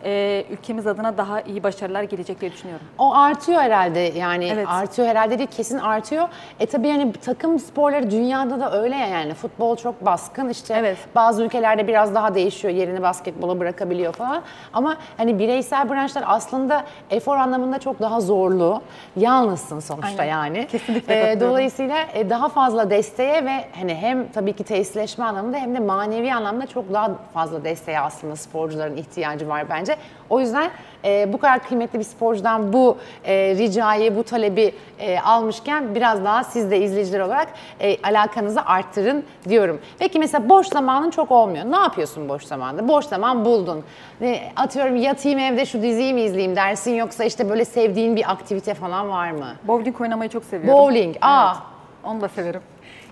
e, 0.05 0.43
ülkemiz 0.51 0.87
adına 0.87 1.17
daha 1.17 1.41
iyi 1.41 1.63
başarılar 1.63 2.03
gelecek 2.03 2.41
diye 2.41 2.51
düşünüyorum. 2.51 2.85
O 2.97 3.15
artıyor 3.15 3.61
herhalde 3.61 3.99
yani 3.99 4.45
Evet. 4.53 4.67
artıyor 4.69 5.07
herhalde 5.07 5.37
değil 5.37 5.49
kesin 5.57 5.77
artıyor. 5.77 6.27
E 6.59 6.65
tabii 6.65 6.87
yani 6.87 7.11
takım 7.13 7.59
sporları 7.59 8.11
dünyada 8.11 8.59
da 8.59 8.81
öyle 8.81 8.95
ya 8.95 9.07
yani 9.07 9.33
futbol 9.33 9.75
çok 9.75 10.05
baskın 10.05 10.49
işte 10.49 10.73
Evet. 10.77 10.97
bazı 11.15 11.43
ülkelerde 11.43 11.87
biraz 11.87 12.15
daha 12.15 12.35
değişiyor 12.35 12.73
yerini 12.73 13.01
basketbola 13.01 13.59
bırakabiliyor 13.59 14.13
falan. 14.13 14.41
Ama 14.73 14.97
hani 15.17 15.39
bireysel 15.39 15.89
branşlar 15.89 16.23
aslında 16.27 16.83
efor 17.09 17.37
anlamında 17.37 17.79
çok 17.79 17.99
daha 17.99 18.21
zorlu. 18.21 18.81
Yalnızsın 19.15 19.79
sonuçta 19.79 20.21
Aynen. 20.21 20.31
yani. 20.31 20.67
Kesinlikle 20.67 21.31
E, 21.31 21.39
dolayısıyla 21.39 21.97
e, 22.13 22.29
daha 22.29 22.49
fazla 22.49 22.89
desteğe 22.89 23.45
ve 23.45 23.65
hani 23.79 23.95
hem 23.95 24.27
tabii 24.31 24.53
ki 24.53 24.63
tesisleşme 24.63 25.25
anlamında 25.25 25.57
hem 25.57 25.75
de 25.75 25.79
manevi 25.79 26.33
anlamda 26.33 26.67
çok 26.67 26.93
daha 26.93 27.09
fazla 27.33 27.63
desteğe 27.63 27.99
aslında 27.99 28.35
sporcuların 28.35 28.97
ihtiyacı 28.97 29.49
var 29.49 29.69
bence. 29.69 29.90
O 30.29 30.39
yüzden 30.39 30.71
e, 31.05 31.33
bu 31.33 31.37
kadar 31.37 31.63
kıymetli 31.63 31.99
bir 31.99 32.03
sporcudan 32.03 32.73
bu 32.73 32.97
e, 33.25 33.55
ricayı, 33.55 34.15
bu 34.15 34.23
talebi 34.23 34.75
e, 34.99 35.19
almışken 35.19 35.95
biraz 35.95 36.25
daha 36.25 36.43
siz 36.43 36.71
de 36.71 36.79
izleyiciler 36.79 37.19
olarak 37.19 37.47
e, 37.79 37.97
alakanızı 38.03 38.65
arttırın 38.65 39.23
diyorum. 39.49 39.81
Peki 39.99 40.19
mesela 40.19 40.49
boş 40.49 40.67
zamanın 40.67 41.09
çok 41.11 41.31
olmuyor. 41.31 41.65
Ne 41.65 41.77
yapıyorsun 41.77 42.29
boş 42.29 42.43
zamanda? 42.43 42.87
Boş 42.87 43.05
zaman 43.05 43.45
buldun. 43.45 43.83
Ne, 44.21 44.51
atıyorum 44.55 44.95
yatayım 44.95 45.39
evde 45.39 45.65
şu 45.65 45.81
diziyi 45.81 46.13
mi 46.13 46.21
izleyeyim 46.21 46.55
dersin 46.55 46.95
yoksa 46.95 47.23
işte 47.23 47.49
böyle 47.49 47.65
sevdiğin 47.65 48.15
bir 48.15 48.31
aktivite 48.31 48.73
falan 48.73 49.09
var 49.09 49.31
mı? 49.31 49.47
Bowling 49.63 50.01
oynamayı 50.01 50.29
çok 50.29 50.43
seviyorum. 50.43 50.79
Bowling, 50.79 51.15
aa. 51.21 51.51
Evet, 51.51 51.57
onu 52.03 52.21
da 52.21 52.29
severim. 52.29 52.61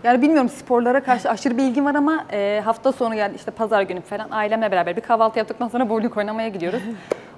Yani 0.03 0.21
bilmiyorum 0.21 0.49
sporlara 0.49 1.03
karşı 1.03 1.29
aşırı 1.29 1.57
bir 1.57 1.63
ilgim 1.63 1.85
var 1.85 1.95
ama 1.95 2.23
e, 2.31 2.61
hafta 2.65 2.91
sonu 2.91 3.15
geldi 3.15 3.33
işte 3.35 3.51
pazar 3.51 3.81
günü 3.81 4.01
falan 4.01 4.27
ailemle 4.31 4.71
beraber 4.71 4.95
bir 4.95 5.01
kahvaltı 5.01 5.39
yaptıktan 5.39 5.67
sonra 5.67 5.89
bowling 5.89 6.17
oynamaya 6.17 6.47
gidiyoruz. 6.49 6.81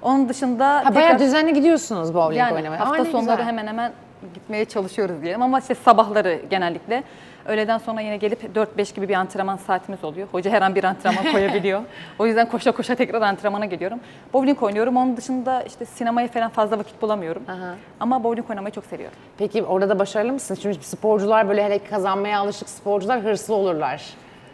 Onun 0.02 0.28
dışında 0.28 0.84
Ha, 0.84 0.94
bayağı 0.94 1.18
düzenli 1.18 1.54
gidiyorsunuz 1.54 2.14
bowling 2.14 2.38
yani 2.40 2.54
oynamaya. 2.54 2.80
hafta 2.80 2.94
Aa, 3.02 3.04
ne 3.04 3.10
sonları 3.10 3.36
güzel. 3.36 3.46
hemen 3.46 3.66
hemen 3.66 3.92
gitmeye 4.34 4.64
çalışıyoruz 4.64 5.22
diyelim 5.22 5.42
ama 5.42 5.58
işte 5.58 5.74
sabahları 5.74 6.40
genellikle. 6.50 7.02
Öğleden 7.46 7.78
sonra 7.78 8.00
yine 8.00 8.16
gelip 8.16 8.42
4-5 8.78 8.94
gibi 8.94 9.08
bir 9.08 9.14
antrenman 9.14 9.56
saatimiz 9.56 10.04
oluyor. 10.04 10.28
Hoca 10.32 10.50
her 10.50 10.62
an 10.62 10.74
bir 10.74 10.84
antrenman 10.84 11.24
koyabiliyor. 11.32 11.82
O 12.18 12.26
yüzden 12.26 12.48
koşa 12.48 12.72
koşa 12.72 12.94
tekrar 12.94 13.22
antrenmana 13.22 13.64
geliyorum. 13.64 14.00
Bowling 14.32 14.62
oynuyorum. 14.62 14.96
Onun 14.96 15.16
dışında 15.16 15.62
işte 15.62 15.84
sinemaya 15.84 16.28
falan 16.28 16.50
fazla 16.50 16.78
vakit 16.78 17.02
bulamıyorum. 17.02 17.42
Aha. 17.48 17.74
Ama 18.00 18.24
bowling 18.24 18.50
oynamayı 18.50 18.72
çok 18.74 18.84
seviyorum. 18.84 19.16
Peki 19.38 19.62
orada 19.62 19.88
da 19.88 19.98
başarılı 19.98 20.32
mısın? 20.32 20.58
Çünkü 20.62 20.84
sporcular 20.84 21.48
böyle 21.48 21.64
hele 21.64 21.78
kazanmaya 21.84 22.38
alışık 22.38 22.68
sporcular 22.68 23.20
hırslı 23.20 23.54
olurlar. 23.54 24.02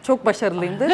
Çok 0.09 0.27
başarılıyımdır. 0.27 0.93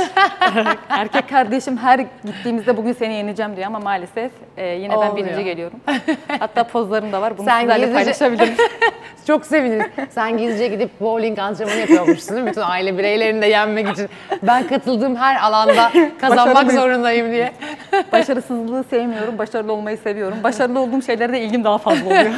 Erkek 0.88 1.28
kardeşim 1.28 1.76
her 1.76 1.99
gittiğimizde 1.99 2.76
bugün 2.76 2.92
seni 2.92 3.14
yeneceğim 3.14 3.56
diyor 3.56 3.66
ama 3.66 3.78
maalesef 3.78 4.33
e, 4.56 4.66
yine 4.66 4.92
ben 4.92 4.97
Olmuyor. 4.97 5.16
birinci 5.16 5.44
geliyorum. 5.44 5.80
Hatta 6.38 6.64
pozlarım 6.64 7.12
da 7.12 7.23
var. 7.23 7.38
Bunu 7.38 7.47
Sen 7.47 7.61
sizlerle 7.61 7.87
gizlice- 7.87 7.94
paylaşabilirim. 7.94 8.54
Çok 9.26 9.47
seviniriz. 9.47 9.85
Sen 10.11 10.38
gizlice 10.38 10.68
gidip 10.68 11.00
bowling 11.00 11.38
antrenmanı 11.38 11.78
yapıyormuşsun 11.78 12.35
değil 12.37 12.44
mi? 12.44 12.50
Bütün 12.50 12.61
aile 12.61 12.99
bireylerini 12.99 13.42
de 13.42 13.47
yenmek 13.47 13.88
için. 13.88 14.09
Ben 14.42 14.66
katıldığım 14.68 15.16
her 15.16 15.37
alanda 15.42 15.92
kazanmak 16.21 16.73
zorundayım 16.73 17.33
diye. 17.33 17.52
Başarısızlığı 18.12 18.85
sevmiyorum, 18.85 19.38
başarılı 19.38 19.73
olmayı 19.73 19.97
seviyorum. 19.99 20.38
Başarılı 20.42 20.80
olduğum 20.80 21.02
şeylerde 21.02 21.40
ilgim 21.40 21.64
daha 21.64 21.78
fazla 21.78 22.06
oluyor. 22.06 22.33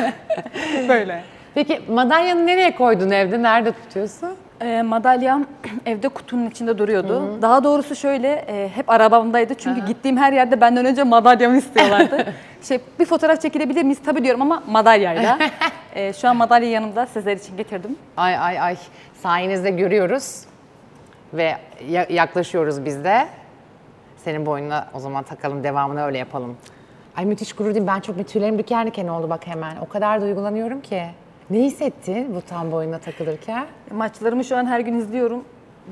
Böyle. 0.88 1.22
Peki 1.54 1.80
madalyanı 1.88 2.46
nereye 2.46 2.74
koydun 2.76 3.10
evde? 3.10 3.42
Nerede 3.42 3.72
tutuyorsun? 3.72 4.36
E, 4.60 4.82
madalyam 4.82 5.46
evde 5.86 6.08
kutunun 6.08 6.50
içinde 6.50 6.78
duruyordu. 6.78 7.42
Daha 7.42 7.64
doğrusu 7.64 7.96
şöyle, 7.96 8.28
e, 8.32 8.68
hep 8.74 8.90
arabamdaydı. 8.90 9.54
Çünkü 9.54 9.86
gittiğim 9.86 10.16
her 10.16 10.32
yerde 10.32 10.60
benden 10.60 10.86
önce 10.86 11.02
madalyamı 11.02 11.56
istiyorlardı. 11.64 12.32
şey, 12.62 12.78
bir 12.98 13.04
fotoğraf 13.04 13.40
çekilebilir 13.42 13.82
miyiz? 13.82 13.98
Tabii 14.06 14.24
diyorum 14.24 14.42
ama 14.42 14.62
madalyayla. 14.70 15.38
E, 15.94 16.12
şu 16.12 16.28
an 16.28 16.36
madalya 16.36 16.70
yanımda 16.70 17.06
sizler 17.06 17.36
için 17.36 17.56
getirdim. 17.56 17.96
Ay 18.16 18.38
ay 18.38 18.60
ay. 18.60 18.76
Sayenizde 19.22 19.70
görüyoruz. 19.70 20.44
Ve 21.34 21.56
ya- 21.88 22.06
yaklaşıyoruz 22.10 22.84
biz 22.84 23.04
de. 23.04 23.26
Senin 24.16 24.46
boynuna 24.46 24.86
o 24.94 24.98
zaman 25.00 25.22
takalım, 25.24 25.64
devamını 25.64 26.04
öyle 26.04 26.18
yapalım. 26.18 26.56
Ay 27.16 27.24
müthiş 27.24 27.52
gurur 27.52 27.74
değil 27.74 27.82
mi? 27.84 27.86
Ben 27.94 28.00
çok 28.00 28.18
bir 28.18 28.24
tüylerim 28.24 28.58
diken 28.58 28.86
diken 28.86 29.08
oldu 29.08 29.30
bak 29.30 29.46
hemen. 29.46 29.76
O 29.76 29.88
kadar 29.88 30.20
duygulanıyorum 30.20 30.80
ki. 30.80 31.02
Ne 31.50 31.58
hissettin 31.58 32.34
bu 32.36 32.42
tam 32.42 32.72
boynuna 32.72 32.98
takılırken? 32.98 33.66
Maçlarımı 33.92 34.44
şu 34.44 34.56
an 34.56 34.66
her 34.66 34.80
gün 34.80 34.98
izliyorum. 34.98 35.44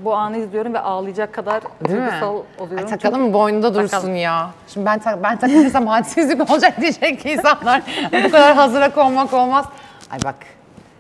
Bu 0.05 0.15
anı 0.15 0.37
izliyorum 0.37 0.75
ve 0.75 0.79
ağlayacak 0.79 1.33
kadar 1.33 1.63
Değil 1.63 1.99
mi? 2.01 2.07
duygusal 2.07 2.35
oluyorum. 2.59 2.85
Ay, 2.85 2.99
takalım 2.99 3.23
mı 3.23 3.33
boynunda 3.33 3.75
dursun 3.75 3.89
Takalım. 3.89 4.17
ya. 4.17 4.51
Şimdi 4.69 4.87
ben 4.87 4.99
tak 4.99 5.23
ben 5.23 5.37
takılırsam 5.39 5.87
hadsizlik 5.95 6.51
olacak 6.51 6.81
diyecek 6.81 7.21
ki 7.21 7.31
insanlar. 7.33 7.83
bu 8.25 8.31
kadar 8.31 8.55
hazıra 8.55 8.91
konmak 8.95 9.33
olmaz. 9.35 9.65
Ay 10.11 10.19
bak 10.25 10.35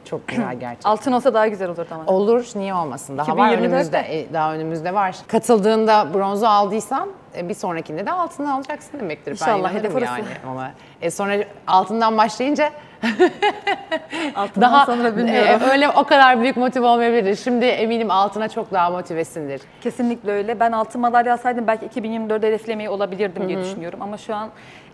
çok 0.04 0.28
güzel 0.28 0.54
gerçekten. 0.54 0.90
Altın 0.90 1.12
olsa 1.12 1.34
daha 1.34 1.48
güzel 1.48 1.68
olurdu 1.68 1.86
ama. 1.90 2.06
Olur, 2.06 2.46
niye 2.54 2.74
olmasın? 2.74 3.18
Daha 3.18 3.36
var 3.36 3.48
2024'te. 3.52 3.58
önümüzde, 3.66 3.98
e, 4.20 4.32
daha 4.32 4.54
önümüzde 4.54 4.94
var. 4.94 5.16
Katıldığında 5.28 6.14
bronzu 6.14 6.46
aldıysan 6.46 7.08
e, 7.36 7.48
bir 7.48 7.54
sonrakinde 7.54 8.06
de 8.06 8.12
altını 8.12 8.54
alacaksın 8.54 9.00
demektir. 9.00 9.32
İnşallah, 9.32 9.70
ben 9.74 9.78
hedef 9.78 9.94
orası. 9.94 10.12
yani. 10.12 10.24
Ama 10.50 10.70
e, 11.02 11.10
sonra 11.10 11.34
altından 11.66 12.18
başlayınca 12.18 12.70
Altından 14.36 14.72
daha 14.72 14.86
sonra 14.86 15.16
bilmiyorum. 15.16 15.62
e, 15.62 15.70
öyle 15.70 15.88
o 15.88 16.04
kadar 16.04 16.40
büyük 16.40 16.56
motive 16.56 16.86
olmayabilir. 16.86 17.36
Şimdi 17.36 17.64
eminim 17.64 18.10
altına 18.10 18.48
çok 18.48 18.72
daha 18.72 18.90
motivesindir. 18.90 19.60
Kesinlikle 19.80 20.32
öyle. 20.32 20.60
Ben 20.60 20.72
altın 20.72 21.00
madalya 21.00 21.32
alsaydım 21.32 21.66
belki 21.66 21.86
2024'de 22.00 22.46
hedeflemeyi 22.46 22.88
olabilirdim 22.88 23.48
diye 23.48 23.58
düşünüyorum. 23.58 24.02
Ama 24.02 24.16
şu 24.18 24.34
an 24.34 24.48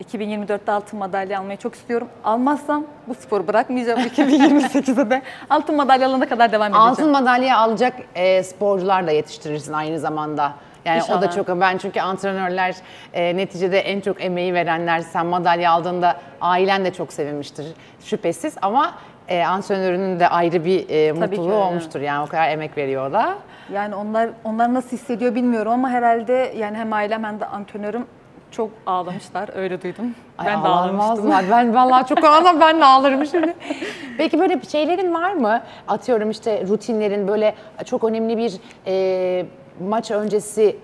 2024'te 0.05 0.73
altın 0.73 0.99
madalya 0.99 1.41
almayı 1.41 1.59
çok 1.59 1.75
istiyorum. 1.75 2.09
Almazsam 2.25 2.85
bu 3.09 3.15
sporu 3.15 3.49
bırakmayacağım. 3.49 4.01
2028'de 4.17 5.11
de 5.11 5.23
altın 5.51 5.77
madalya 5.77 6.09
alana 6.09 6.29
kadar 6.29 6.53
devam 6.53 6.67
edeceğim. 6.67 6.89
Altın 6.89 7.11
madalya 7.11 7.59
alacak 7.59 7.95
e, 8.15 8.43
sporcular 8.43 9.07
da 9.07 9.11
yetiştirirsin 9.11 9.73
aynı 9.73 9.99
zamanda. 9.99 10.53
Yani 10.85 11.03
o 11.03 11.09
da 11.09 11.27
İnşallah. 11.27 11.47
çok 11.47 11.61
ben 11.61 11.79
çünkü 11.79 12.01
antrenörler 12.01 12.77
e, 13.13 13.37
neticede 13.37 13.81
en 13.81 14.01
çok 14.01 14.25
emeği 14.25 14.55
verenler 14.55 15.01
sen 15.01 15.27
madalya 15.27 15.73
aldığında 15.73 16.17
ailen 16.41 16.85
de 16.85 16.93
çok 16.93 17.13
sevinmiştir 17.13 17.67
şüphesiz 18.01 18.57
ama 18.63 18.95
e, 19.29 19.45
antrenörünün 19.45 20.21
de 20.21 20.29
ayrı 20.29 20.65
bir 20.65 20.89
e, 20.89 21.13
mutluluğu 21.13 21.55
olmuştur 21.55 22.01
yani 22.01 22.25
o 22.25 22.27
kadar 22.27 22.49
emek 22.49 22.77
veriyor 22.77 23.13
da. 23.13 23.35
Yani 23.73 23.95
onlar 23.95 24.31
onlar 24.45 24.75
nasıl 24.75 24.91
hissediyor 24.91 25.35
bilmiyorum 25.35 25.73
ama 25.73 25.91
herhalde 25.91 26.53
yani 26.57 26.77
hem 26.77 26.93
ailem 26.93 27.25
hem 27.25 27.41
de 27.41 27.47
antrenörüm 27.47 28.07
çok 28.51 28.71
ağlamışlar. 28.87 29.51
Öyle 29.55 29.83
duydum. 29.83 30.15
Ay, 30.39 30.47
ben 30.47 30.65
de 30.65 30.69
ağlamıştım. 30.69 31.31
Ben 31.51 31.75
vallahi 31.75 32.09
çok 32.09 32.25
ağlam 32.25 32.61
ben 32.61 32.81
de 32.81 32.85
ağlarım 32.85 33.27
şimdi. 33.27 33.55
Peki 34.19 34.39
böyle 34.39 34.61
şeylerin 34.61 35.15
var 35.15 35.33
mı? 35.33 35.63
Atıyorum 35.89 36.31
işte 36.31 36.67
rutinlerin 36.69 37.29
böyle 37.29 37.55
çok 37.85 38.05
önemli 38.05 38.37
bir 38.37 38.53
e, 38.87 39.47
maç 39.81 40.11
öncesi 40.11 40.77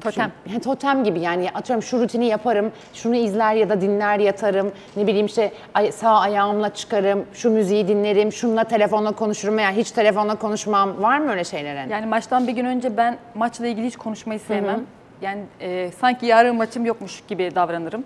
Totem. 0.00 0.32
Şu- 0.52 0.60
totem 0.60 1.04
gibi 1.04 1.20
yani 1.20 1.50
atıyorum 1.54 1.82
şu 1.82 2.00
rutini 2.00 2.26
yaparım, 2.26 2.72
şunu 2.94 3.16
izler 3.16 3.54
ya 3.54 3.68
da 3.68 3.80
dinler 3.80 4.18
yatarım. 4.18 4.72
Ne 4.96 5.06
bileyim 5.06 5.26
işte 5.26 5.52
sağ 5.92 6.20
ayağımla 6.20 6.74
çıkarım, 6.74 7.24
şu 7.34 7.50
müziği 7.50 7.88
dinlerim, 7.88 8.32
şununla 8.32 8.64
telefonla 8.64 9.12
konuşurum 9.12 9.56
veya 9.56 9.70
hiç 9.70 9.90
telefonla 9.90 10.34
konuşmam. 10.34 11.02
Var 11.02 11.18
mı 11.18 11.30
öyle 11.30 11.44
şeylerin? 11.44 11.88
Yani 11.90 12.06
maçtan 12.06 12.46
bir 12.46 12.52
gün 12.52 12.64
önce 12.64 12.96
ben 12.96 13.18
maçla 13.34 13.66
ilgili 13.66 13.86
hiç 13.86 13.96
konuşmayı 13.96 14.40
sevmem. 14.40 14.80
Yani 15.22 15.42
e, 15.60 15.90
sanki 16.00 16.26
yarın 16.26 16.56
maçım 16.56 16.86
yokmuş 16.86 17.22
gibi 17.28 17.54
davranırım. 17.54 18.04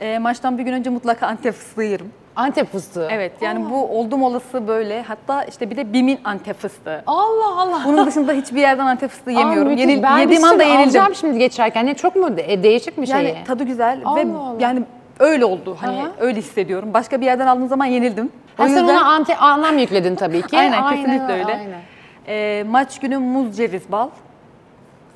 E, 0.00 0.18
maçtan 0.18 0.58
bir 0.58 0.62
gün 0.62 0.72
önce 0.72 0.90
mutlaka 0.90 1.26
Antep 1.26 1.54
fıstığı 1.54 1.82
yerim. 1.82 2.12
Antep 2.36 2.72
fıstığı. 2.72 3.08
Evet 3.10 3.32
yani 3.40 3.70
bu 3.70 3.98
oldum 3.98 4.22
olası 4.22 4.68
böyle. 4.68 5.02
Hatta 5.02 5.44
işte 5.44 5.70
bir 5.70 5.76
de 5.76 5.92
Bim'in 5.92 6.20
Antep 6.24 6.58
fıstığı. 6.60 7.02
Allah 7.06 7.60
Allah. 7.60 7.82
Bunun 7.86 8.06
dışında 8.06 8.32
hiçbir 8.32 8.60
yerden 8.60 8.86
Antep 8.86 9.10
fıstığı 9.10 9.30
yemiyorum. 9.30 9.68
Aa. 9.68 9.74
Yenil, 9.74 10.02
ben 10.02 10.18
yediğim 10.18 10.44
anda 10.44 10.62
yenildim. 10.62 10.84
alacağım 10.84 11.14
şimdi 11.14 11.38
geçerken. 11.38 11.86
Ne 11.86 11.94
çok 11.94 12.16
mu 12.16 12.36
de- 12.36 12.62
değişik 12.62 13.00
bir 13.00 13.06
şey? 13.06 13.16
Yani 13.16 13.44
tadı 13.46 13.64
güzel 13.64 13.98
ve 13.98 14.04
Allah 14.04 14.38
Allah. 14.38 14.56
yani 14.60 14.82
öyle 15.18 15.44
oldu. 15.44 15.76
Hani 15.80 16.00
Aha. 16.00 16.10
öyle 16.20 16.38
hissediyorum. 16.38 16.94
Başka 16.94 17.20
bir 17.20 17.26
yerden 17.26 17.46
aldığım 17.46 17.68
zaman 17.68 17.86
yenildim. 17.86 18.32
Ha, 18.56 18.68
sen 18.68 18.84
ona 18.84 19.04
anti, 19.04 19.36
anlam 19.36 19.78
yükledin 19.78 20.14
tabii 20.16 20.42
ki. 20.42 20.58
Aynen, 20.58 20.88
kesinlikle 20.90 21.32
öyle. 21.32 21.44
aynen. 21.54 21.80
E, 22.28 22.64
maç 22.68 23.00
günü 23.00 23.18
muz, 23.18 23.56
ceviz, 23.56 23.92
bal. 23.92 24.08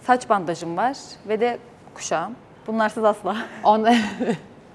Saç 0.06 0.28
bandajım 0.28 0.76
var 0.76 0.96
ve 1.28 1.40
de 1.40 1.58
kuşağım. 1.94 2.32
Bunlarsız 2.66 3.04
asla. 3.04 3.36
On... 3.64 3.86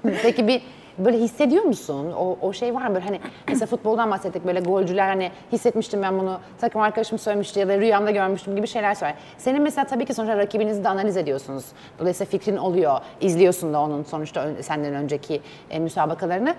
Peki 0.23 0.47
bir 0.47 0.61
böyle 0.97 1.17
hissediyor 1.17 1.63
musun? 1.63 2.11
O, 2.11 2.37
o 2.41 2.53
şey 2.53 2.75
var 2.75 2.87
mı 2.87 2.93
böyle 2.93 3.05
hani 3.05 3.19
mesela 3.47 3.65
futboldan 3.67 4.11
bahsettik 4.11 4.45
böyle 4.45 4.59
golcüler 4.59 5.07
hani 5.07 5.31
hissetmiştim 5.51 6.01
ben 6.01 6.19
bunu 6.19 6.39
takım 6.61 6.81
arkadaşım 6.81 7.19
söylemişti 7.19 7.59
ya 7.59 7.67
da 7.67 7.77
rüyamda 7.77 8.11
görmüştüm 8.11 8.55
gibi 8.55 8.67
şeyler 8.67 8.95
söyler. 8.95 9.15
Senin 9.37 9.61
mesela 9.61 9.85
tabii 9.85 10.05
ki 10.05 10.13
sonuçta 10.13 10.37
rakibinizi 10.37 10.83
de 10.83 10.89
analiz 10.89 11.17
ediyorsunuz. 11.17 11.65
Dolayısıyla 11.99 12.31
fikrin 12.31 12.57
oluyor. 12.57 12.99
İzliyorsun 13.21 13.73
da 13.73 13.81
onun 13.81 14.03
sonuçta 14.03 14.49
senden 14.61 14.93
önceki 14.93 15.41
e, 15.69 15.79
müsabakalarını. 15.79 16.55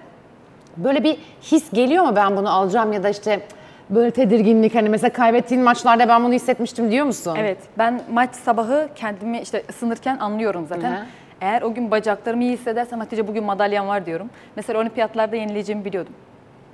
Böyle 0.76 1.04
bir 1.04 1.18
his 1.42 1.70
geliyor 1.70 2.04
mu 2.04 2.16
ben 2.16 2.36
bunu 2.36 2.50
alacağım 2.54 2.92
ya 2.92 3.02
da 3.02 3.08
işte 3.08 3.40
böyle 3.90 4.10
tedirginlik 4.10 4.74
hani 4.74 4.88
mesela 4.88 5.12
kaybettiğin 5.12 5.62
maçlarda 5.62 6.08
ben 6.08 6.24
bunu 6.24 6.32
hissetmiştim 6.32 6.90
diyor 6.90 7.06
musun? 7.06 7.36
Evet, 7.38 7.58
ben 7.78 8.00
maç 8.12 8.34
sabahı 8.34 8.88
kendimi 8.94 9.40
işte 9.40 9.62
ısınırken 9.70 10.18
anlıyorum 10.18 10.66
zaten. 10.68 10.92
Hı 10.92 10.96
hı. 10.96 11.04
Eğer 11.44 11.62
o 11.62 11.74
gün 11.74 11.90
bacaklarımı 11.90 12.42
iyi 12.42 12.52
hissedersem 12.52 13.00
Hatice 13.00 13.28
bugün 13.28 13.44
madalyam 13.44 13.88
var 13.88 14.06
diyorum. 14.06 14.30
Mesela 14.56 14.80
olimpiyatlarda 14.80 15.36
yenileceğimi 15.36 15.84
biliyordum. 15.84 16.12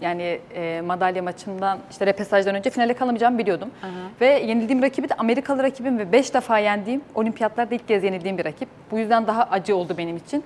Yani 0.00 0.40
e, 0.54 0.80
madalya 0.80 1.22
maçından 1.22 1.78
işte 1.90 2.06
repesajdan 2.06 2.54
önce 2.54 2.70
finale 2.70 2.94
kalamayacağımı 2.94 3.38
biliyordum. 3.38 3.70
Ve 4.20 4.26
yenildiğim 4.26 4.82
rakibi 4.82 5.08
de 5.08 5.14
Amerikalı 5.14 5.62
rakibim 5.62 5.98
ve 5.98 6.12
5 6.12 6.34
defa 6.34 6.58
yendiğim 6.58 7.02
olimpiyatlarda 7.14 7.74
ilk 7.74 7.88
kez 7.88 8.04
yenildiğim 8.04 8.38
bir 8.38 8.44
rakip. 8.44 8.68
Bu 8.90 8.98
yüzden 8.98 9.26
daha 9.26 9.42
acı 9.42 9.76
oldu 9.76 9.94
benim 9.98 10.16
için. 10.16 10.44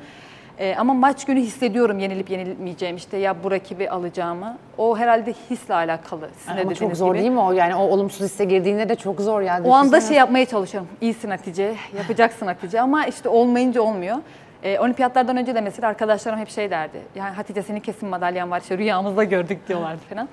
E, 0.58 0.74
ama 0.78 0.94
maç 0.94 1.24
günü 1.24 1.40
hissediyorum 1.40 1.98
yenilip 1.98 2.30
yenilmeyeceğim 2.30 2.96
işte 2.96 3.16
ya 3.16 3.44
bu 3.44 3.50
rakibi 3.50 3.90
alacağımı. 3.90 4.58
O 4.78 4.98
herhalde 4.98 5.34
hisle 5.50 5.74
alakalı. 5.74 6.28
Sizin 6.38 6.56
de 6.56 6.60
Ama 6.60 6.74
çok 6.74 6.96
zor 6.96 7.14
gibi. 7.14 7.22
değil 7.22 7.32
mi 7.32 7.40
o? 7.40 7.52
Yani 7.52 7.74
o 7.74 7.82
olumsuz 7.82 8.20
hisse 8.20 8.44
girdiğinde 8.44 8.88
de 8.88 8.94
çok 8.94 9.20
zor 9.20 9.40
ya. 9.40 9.60
O 9.64 9.72
anda 9.72 10.00
şey 10.00 10.16
yapmaya 10.16 10.46
çalışıyorum. 10.46 10.88
İyisin 11.00 11.30
Hatice, 11.30 11.74
yapacaksın 11.98 12.46
Hatice 12.46 12.80
ama 12.80 13.06
işte 13.06 13.28
olmayınca 13.28 13.82
olmuyor. 13.82 14.16
Ee, 14.62 14.78
olimpiyatlardan 14.78 15.36
önce 15.36 15.54
de 15.54 15.60
mesela 15.60 15.88
arkadaşlarım 15.88 16.38
hep 16.38 16.48
şey 16.48 16.70
derdi. 16.70 16.98
Yani 17.14 17.34
Hatice 17.34 17.62
senin 17.62 17.80
kesin 17.80 18.08
madalyan 18.08 18.50
var 18.50 18.60
işte 18.60 18.78
rüyamızda 18.78 19.24
gördük 19.24 19.68
diyorlardı 19.68 20.00
falan. 20.10 20.28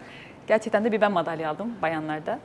Gerçekten 0.48 0.84
de 0.84 0.92
bir 0.92 1.01
ben 1.01 1.12
madalya 1.12 1.50
aldım 1.50 1.74
bayanlarda. 1.82 2.40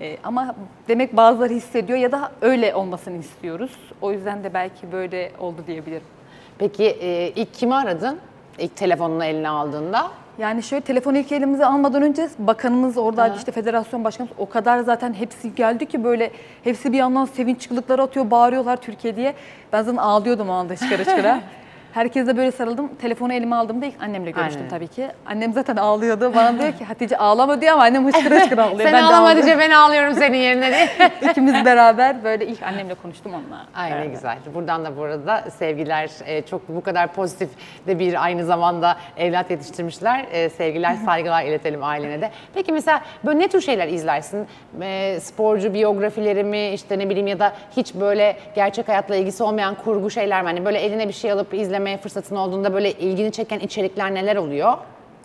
Ee, 0.00 0.16
ama 0.24 0.54
demek 0.88 1.16
bazıları 1.16 1.52
hissediyor 1.52 1.98
ya 1.98 2.12
da 2.12 2.32
öyle 2.40 2.74
olmasını 2.74 3.16
istiyoruz. 3.16 3.72
O 4.00 4.12
yüzden 4.12 4.44
de 4.44 4.54
belki 4.54 4.92
böyle 4.92 5.30
oldu 5.38 5.64
diyebilirim. 5.66 6.15
Peki 6.58 6.84
e, 6.84 7.32
ilk 7.36 7.54
kimi 7.54 7.74
aradın? 7.74 8.18
İlk 8.58 8.76
telefonunu 8.76 9.24
eline 9.24 9.48
aldığında. 9.48 10.10
Yani 10.38 10.62
şöyle 10.62 10.84
telefonu 10.84 11.18
ilk 11.18 11.32
elimize 11.32 11.66
almadan 11.66 12.02
önce 12.02 12.28
bakanımız 12.38 12.98
oradaydı 12.98 13.36
işte 13.36 13.52
federasyon 13.52 14.04
başkanımız 14.04 14.36
o 14.38 14.48
kadar 14.48 14.80
zaten 14.80 15.12
hepsi 15.14 15.54
geldi 15.54 15.86
ki 15.86 16.04
böyle 16.04 16.30
hepsi 16.64 16.92
bir 16.92 16.98
yandan 16.98 17.24
sevinç 17.24 17.60
çığlıkları 17.60 18.02
atıyor 18.02 18.30
bağırıyorlar 18.30 18.76
Türkiye 18.76 19.16
diye. 19.16 19.34
Ben 19.72 19.82
zaten 19.82 19.96
ağlıyordum 19.96 20.48
o 20.50 20.52
anda 20.52 20.76
çıkara 20.76 21.04
çıkara. 21.04 21.40
Herkese 21.96 22.36
böyle 22.36 22.52
sarıldım. 22.52 22.88
Telefonu 22.94 23.32
elime 23.32 23.56
aldığımda 23.56 23.86
ilk 23.86 24.02
annemle 24.02 24.30
görüştüm 24.30 24.60
Aynen. 24.60 24.70
tabii 24.70 24.88
ki. 24.88 25.08
Annem 25.26 25.52
zaten 25.52 25.76
ağlıyordu. 25.76 26.34
Bana 26.34 26.58
diyor 26.58 26.72
ki 26.72 26.84
Hatice 26.84 27.18
ağlama 27.18 27.60
diyor 27.60 27.72
ama 27.72 27.82
annem 27.82 28.06
hıçkıra 28.06 28.34
hıçkıra 28.40 28.64
ağlıyor. 28.64 28.90
Sen 28.90 28.92
ben 28.92 29.02
ağlama. 29.02 29.28
Hatice 29.28 29.58
ben 29.58 29.70
ağlıyorum 29.70 30.14
senin 30.14 30.38
yerine 30.38 30.70
diye. 30.70 30.88
İkimiz 31.30 31.64
beraber 31.64 32.24
böyle 32.24 32.46
ilk 32.46 32.62
annemle 32.62 32.94
konuştum 32.94 33.34
onunla. 33.34 33.66
Ay 33.74 34.00
ne 34.00 34.06
güzel. 34.06 34.38
Buradan 34.54 34.84
da 34.84 34.96
bu 34.96 35.02
arada 35.02 35.44
sevgiler 35.50 36.10
e, 36.26 36.42
çok 36.42 36.68
bu 36.68 36.80
kadar 36.80 37.12
pozitif 37.12 37.50
de 37.86 37.98
bir 37.98 38.24
aynı 38.24 38.44
zamanda 38.44 38.96
evlat 39.16 39.50
yetiştirmişler. 39.50 40.26
E, 40.32 40.48
sevgiler, 40.48 40.94
saygılar 40.94 41.44
iletelim 41.44 41.84
ailene 41.84 42.20
de. 42.20 42.30
Peki 42.54 42.72
mesela 42.72 43.00
böyle 43.24 43.38
ne 43.38 43.48
tür 43.48 43.60
şeyler 43.60 43.88
izlersin? 43.88 44.46
E, 44.82 45.20
sporcu 45.20 45.74
biyografileri 45.74 46.44
mi 46.44 46.68
işte 46.68 46.98
ne 46.98 47.08
bileyim 47.10 47.26
ya 47.26 47.38
da 47.38 47.52
hiç 47.76 47.94
böyle 47.94 48.36
gerçek 48.54 48.88
hayatla 48.88 49.16
ilgisi 49.16 49.42
olmayan 49.42 49.74
kurgu 49.74 50.10
şeyler 50.10 50.42
mi? 50.42 50.46
Hani 50.46 50.64
böyle 50.64 50.78
eline 50.78 51.08
bir 51.08 51.12
şey 51.12 51.32
alıp 51.32 51.54
izlemeye 51.86 51.98
fırsatın 51.98 52.36
olduğunda 52.36 52.74
böyle 52.74 52.92
ilgini 52.92 53.32
çeken 53.32 53.58
içerikler 53.58 54.14
neler 54.14 54.36
oluyor? 54.36 54.72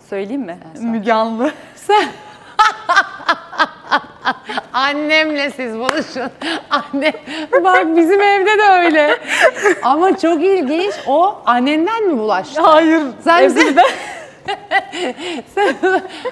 Söyleyeyim 0.10 0.42
mi? 0.42 0.58
Müge 0.80 1.14
Anlı. 1.14 1.52
Annemle 4.74 5.50
siz 5.50 5.78
buluşun. 5.80 6.32
Anne 6.70 7.14
bak 7.64 7.98
bizim 7.98 8.22
evde 8.22 8.58
de 8.58 8.64
öyle. 8.64 9.20
Ama 9.84 10.18
çok 10.18 10.44
ilginç. 10.44 10.94
O 11.08 11.36
annenden 11.46 12.08
mi 12.08 12.20
bulaştı? 12.20 12.62
Hayır. 12.62 13.02
Sen 13.24 13.44
evde 13.44 13.82
Sen 15.56 15.76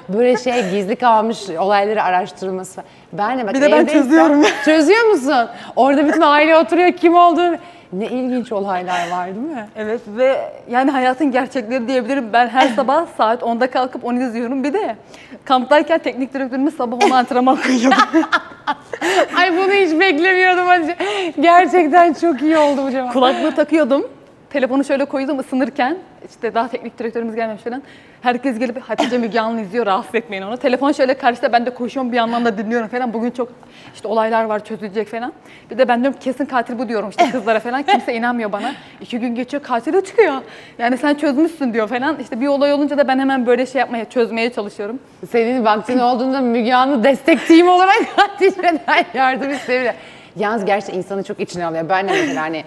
böyle 0.10 0.38
şey 0.38 0.70
gizli 0.70 0.96
kalmış 0.96 1.50
olayları 1.50 2.04
araştırılması. 2.04 2.84
Ben 3.14 3.40
de 3.40 3.48
bak 3.48 3.54
Bir 3.54 3.62
de 3.62 3.72
ben 3.72 3.86
çözüyorum. 3.86 4.44
Çözüyor 4.66 5.06
musun? 5.06 5.50
Orada 5.76 6.08
bütün 6.08 6.22
aile 6.22 6.58
oturuyor 6.58 6.92
kim 6.92 7.16
olduğunu. 7.16 7.58
Ne 7.94 8.06
ilginç 8.06 8.52
olaylar 8.52 9.12
var 9.12 9.26
değil 9.26 9.48
mi? 9.48 9.68
Evet 9.76 10.02
ve 10.08 10.52
yani 10.70 10.92
hayatın 10.92 11.32
gerçekleri 11.32 11.88
diyebilirim. 11.88 12.34
Ben 12.34 12.48
her 12.48 12.68
sabah 12.68 13.06
saat 13.18 13.42
10'da 13.42 13.72
kalkıp 13.72 14.06
onu 14.06 14.22
izliyorum. 14.22 14.64
Bir 14.64 14.74
de 14.74 14.96
kamptayken 15.46 16.00
teknik 16.00 16.34
direktörümüz 16.34 16.76
sabah 16.76 16.98
ona 17.06 17.18
antrenman 17.18 17.58
koyuyordu. 17.62 17.96
Ay 19.38 19.58
bunu 19.58 19.72
hiç 19.72 20.00
beklemiyordum. 20.00 20.94
Gerçekten 21.40 22.14
çok 22.14 22.42
iyi 22.42 22.58
oldu 22.58 22.82
bu 22.88 22.92
cevap. 22.92 23.14
Kulaklığı 23.14 23.56
takıyordum. 23.56 24.19
Telefonu 24.50 24.84
şöyle 24.84 25.06
koydum 25.06 25.40
ısınırken. 25.40 25.98
işte 26.30 26.54
daha 26.54 26.68
teknik 26.68 27.00
direktörümüz 27.00 27.36
gelmemiş 27.36 27.64
falan. 27.64 27.84
Herkes 28.22 28.60
gelip 28.60 28.82
Hatice 28.82 29.18
Müge 29.18 29.42
izliyor 29.62 29.86
rahatsız 29.86 30.16
etmeyin 30.16 30.44
onu. 30.44 30.58
Telefon 30.58 30.92
şöyle 30.92 31.14
karşıda 31.14 31.54
ben 31.54 31.66
de 31.66 31.70
koşuyorum 31.70 32.12
bir 32.12 32.18
yandan 32.18 32.46
da 32.46 32.58
dinliyorum 32.58 32.88
falan. 32.88 33.14
Bugün 33.14 33.32
çok 33.32 33.50
işte 33.94 34.08
olaylar 34.08 34.44
var 34.44 34.66
çözülecek 34.66 35.08
falan. 35.08 35.34
Bir 35.72 35.78
de 35.78 35.88
ben 35.88 36.02
diyorum 36.02 36.20
kesin 36.20 36.46
katil 36.46 36.80
bu 36.80 36.88
diyorum 36.90 37.10
işte 37.10 37.32
kızlara 37.32 37.60
falan. 37.60 37.84
Kimse 37.84 38.14
inanmıyor 38.14 38.52
bana. 38.52 38.72
İki 39.02 39.20
gün 39.20 39.36
geçiyor 39.36 39.64
katil 39.64 39.94
de 39.94 40.04
çıkıyor. 40.04 40.34
Yani 40.80 40.98
sen 40.98 41.16
çözmüşsün 41.16 41.74
diyor 41.74 41.88
falan. 41.88 42.20
İşte 42.20 42.42
bir 42.42 42.48
olay 42.48 42.74
olunca 42.74 42.98
da 42.98 43.08
ben 43.08 43.20
hemen 43.20 43.46
böyle 43.46 43.66
şey 43.66 43.80
yapmaya 43.80 44.06
çözmeye 44.06 44.50
çalışıyorum. 44.54 45.00
Senin 45.32 45.66
vaktin 45.66 46.00
olduğunda 46.00 46.42
Müge 46.42 46.74
Anlı 46.74 47.04
destek 47.04 47.48
team 47.48 47.68
olarak 47.68 48.02
Hatice'den 48.16 48.80
yardım 49.14 49.52
isteyebilir. 49.52 49.94
Yalnız 50.40 50.66
gerçekten 50.66 50.98
insanı 50.98 51.24
çok 51.24 51.40
içine 51.40 51.66
alıyor. 51.66 51.90
Ben 51.90 52.08
de 52.08 52.12
mesela 52.12 52.42
hani 52.42 52.64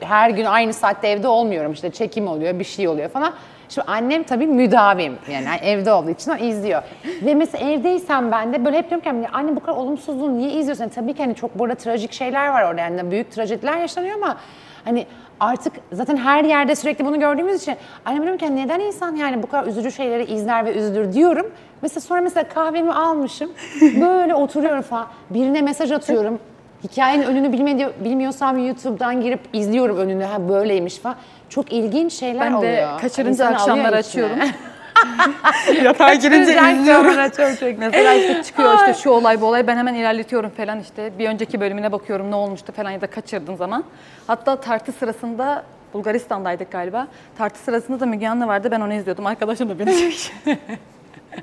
her 0.00 0.30
gün 0.30 0.44
aynı 0.44 0.72
saatte 0.72 1.08
evde 1.08 1.28
olmuyorum. 1.28 1.72
İşte 1.72 1.90
çekim 1.90 2.28
oluyor, 2.28 2.58
bir 2.58 2.64
şey 2.64 2.88
oluyor 2.88 3.08
falan. 3.08 3.32
Şimdi 3.68 3.86
annem 3.90 4.22
tabii 4.22 4.46
müdavim 4.46 5.18
yani 5.32 5.46
evde 5.62 5.92
olduğu 5.92 6.10
için 6.10 6.30
o 6.30 6.36
izliyor. 6.36 6.82
Ve 7.22 7.34
mesela 7.34 7.70
evdeysem 7.70 8.32
ben 8.32 8.52
de 8.52 8.64
böyle 8.64 8.76
hep 8.78 8.90
diyorum 8.90 9.04
ki 9.04 9.24
"Ya 9.24 9.30
anne 9.32 9.56
bu 9.56 9.60
kadar 9.60 9.76
olumsuzluğu 9.78 10.38
niye 10.38 10.50
izliyorsun? 10.50 10.84
Yani 10.84 10.92
tabii 10.92 11.14
ki 11.14 11.22
hani 11.22 11.34
çok 11.34 11.58
burada 11.58 11.74
trajik 11.74 12.12
şeyler 12.12 12.48
var 12.48 12.62
orada 12.70 12.80
yani 12.80 13.10
büyük 13.10 13.32
trajediler 13.32 13.76
yaşanıyor 13.78 14.14
ama 14.14 14.36
hani 14.84 15.06
artık 15.40 15.72
zaten 15.92 16.16
her 16.16 16.44
yerde 16.44 16.74
sürekli 16.74 17.04
bunu 17.04 17.20
gördüğümüz 17.20 17.62
için 17.62 17.76
annem 18.04 18.22
diyorum 18.22 18.38
ki 18.38 18.56
neden 18.56 18.80
insan 18.80 19.16
yani 19.16 19.42
bu 19.42 19.46
kadar 19.46 19.66
üzücü 19.66 19.92
şeyleri 19.92 20.24
izler 20.24 20.64
ve 20.64 20.74
üzülür 20.74 21.12
diyorum. 21.12 21.46
Mesela 21.82 22.00
sonra 22.00 22.20
mesela 22.20 22.48
kahvemi 22.48 22.92
almışım 22.92 23.50
böyle 24.00 24.34
oturuyorum 24.34 24.82
falan 24.82 25.06
birine 25.30 25.62
mesaj 25.62 25.92
atıyorum. 25.92 26.38
Hikayenin 26.84 27.22
önünü 27.24 27.52
bilmedi, 27.52 27.88
bilmiyorsam 28.04 28.66
YouTube'dan 28.66 29.20
girip 29.20 29.40
izliyorum 29.52 29.96
önünü 29.96 30.24
ha 30.24 30.48
böyleymiş 30.48 30.98
falan. 30.98 31.16
Çok 31.48 31.72
ilginç 31.72 32.12
şeyler 32.12 32.40
Ben 32.46 32.52
de 32.52 32.56
oluyor. 32.56 33.00
kaçırınca 33.00 33.30
İnsan 33.30 33.46
alıyor 33.46 33.60
akşamları 33.60 34.00
içine. 34.00 34.24
açıyorum. 34.24 34.48
Yatağa 35.84 36.14
girince 36.14 36.54
Kaçırınca 36.54 36.70
izliyorum. 36.80 37.30
çok. 37.60 37.78
Mesela 37.78 38.14
işte 38.14 38.42
çıkıyor 38.42 38.74
işte 38.74 38.94
şu 38.94 39.10
olay 39.10 39.40
bu 39.40 39.46
olay 39.46 39.66
ben 39.66 39.76
hemen 39.76 39.94
ilerletiyorum 39.94 40.50
falan 40.50 40.80
işte 40.80 41.12
bir 41.18 41.28
önceki 41.28 41.60
bölümüne 41.60 41.92
bakıyorum 41.92 42.30
ne 42.30 42.34
olmuştu 42.34 42.72
falan 42.72 42.90
ya 42.90 43.00
da 43.00 43.06
kaçırdığım 43.06 43.56
zaman. 43.56 43.84
Hatta 44.26 44.56
tartı 44.56 44.92
sırasında 44.92 45.62
Bulgaristan'daydık 45.94 46.70
galiba. 46.72 47.06
Tartı 47.38 47.58
sırasında 47.58 48.00
da 48.00 48.06
Müge 48.06 48.28
Anlı 48.28 48.46
vardı 48.46 48.68
ben 48.70 48.80
onu 48.80 48.94
izliyordum. 48.94 49.26
Arkadaşım 49.26 49.68
da 49.68 49.78
beni 49.78 49.90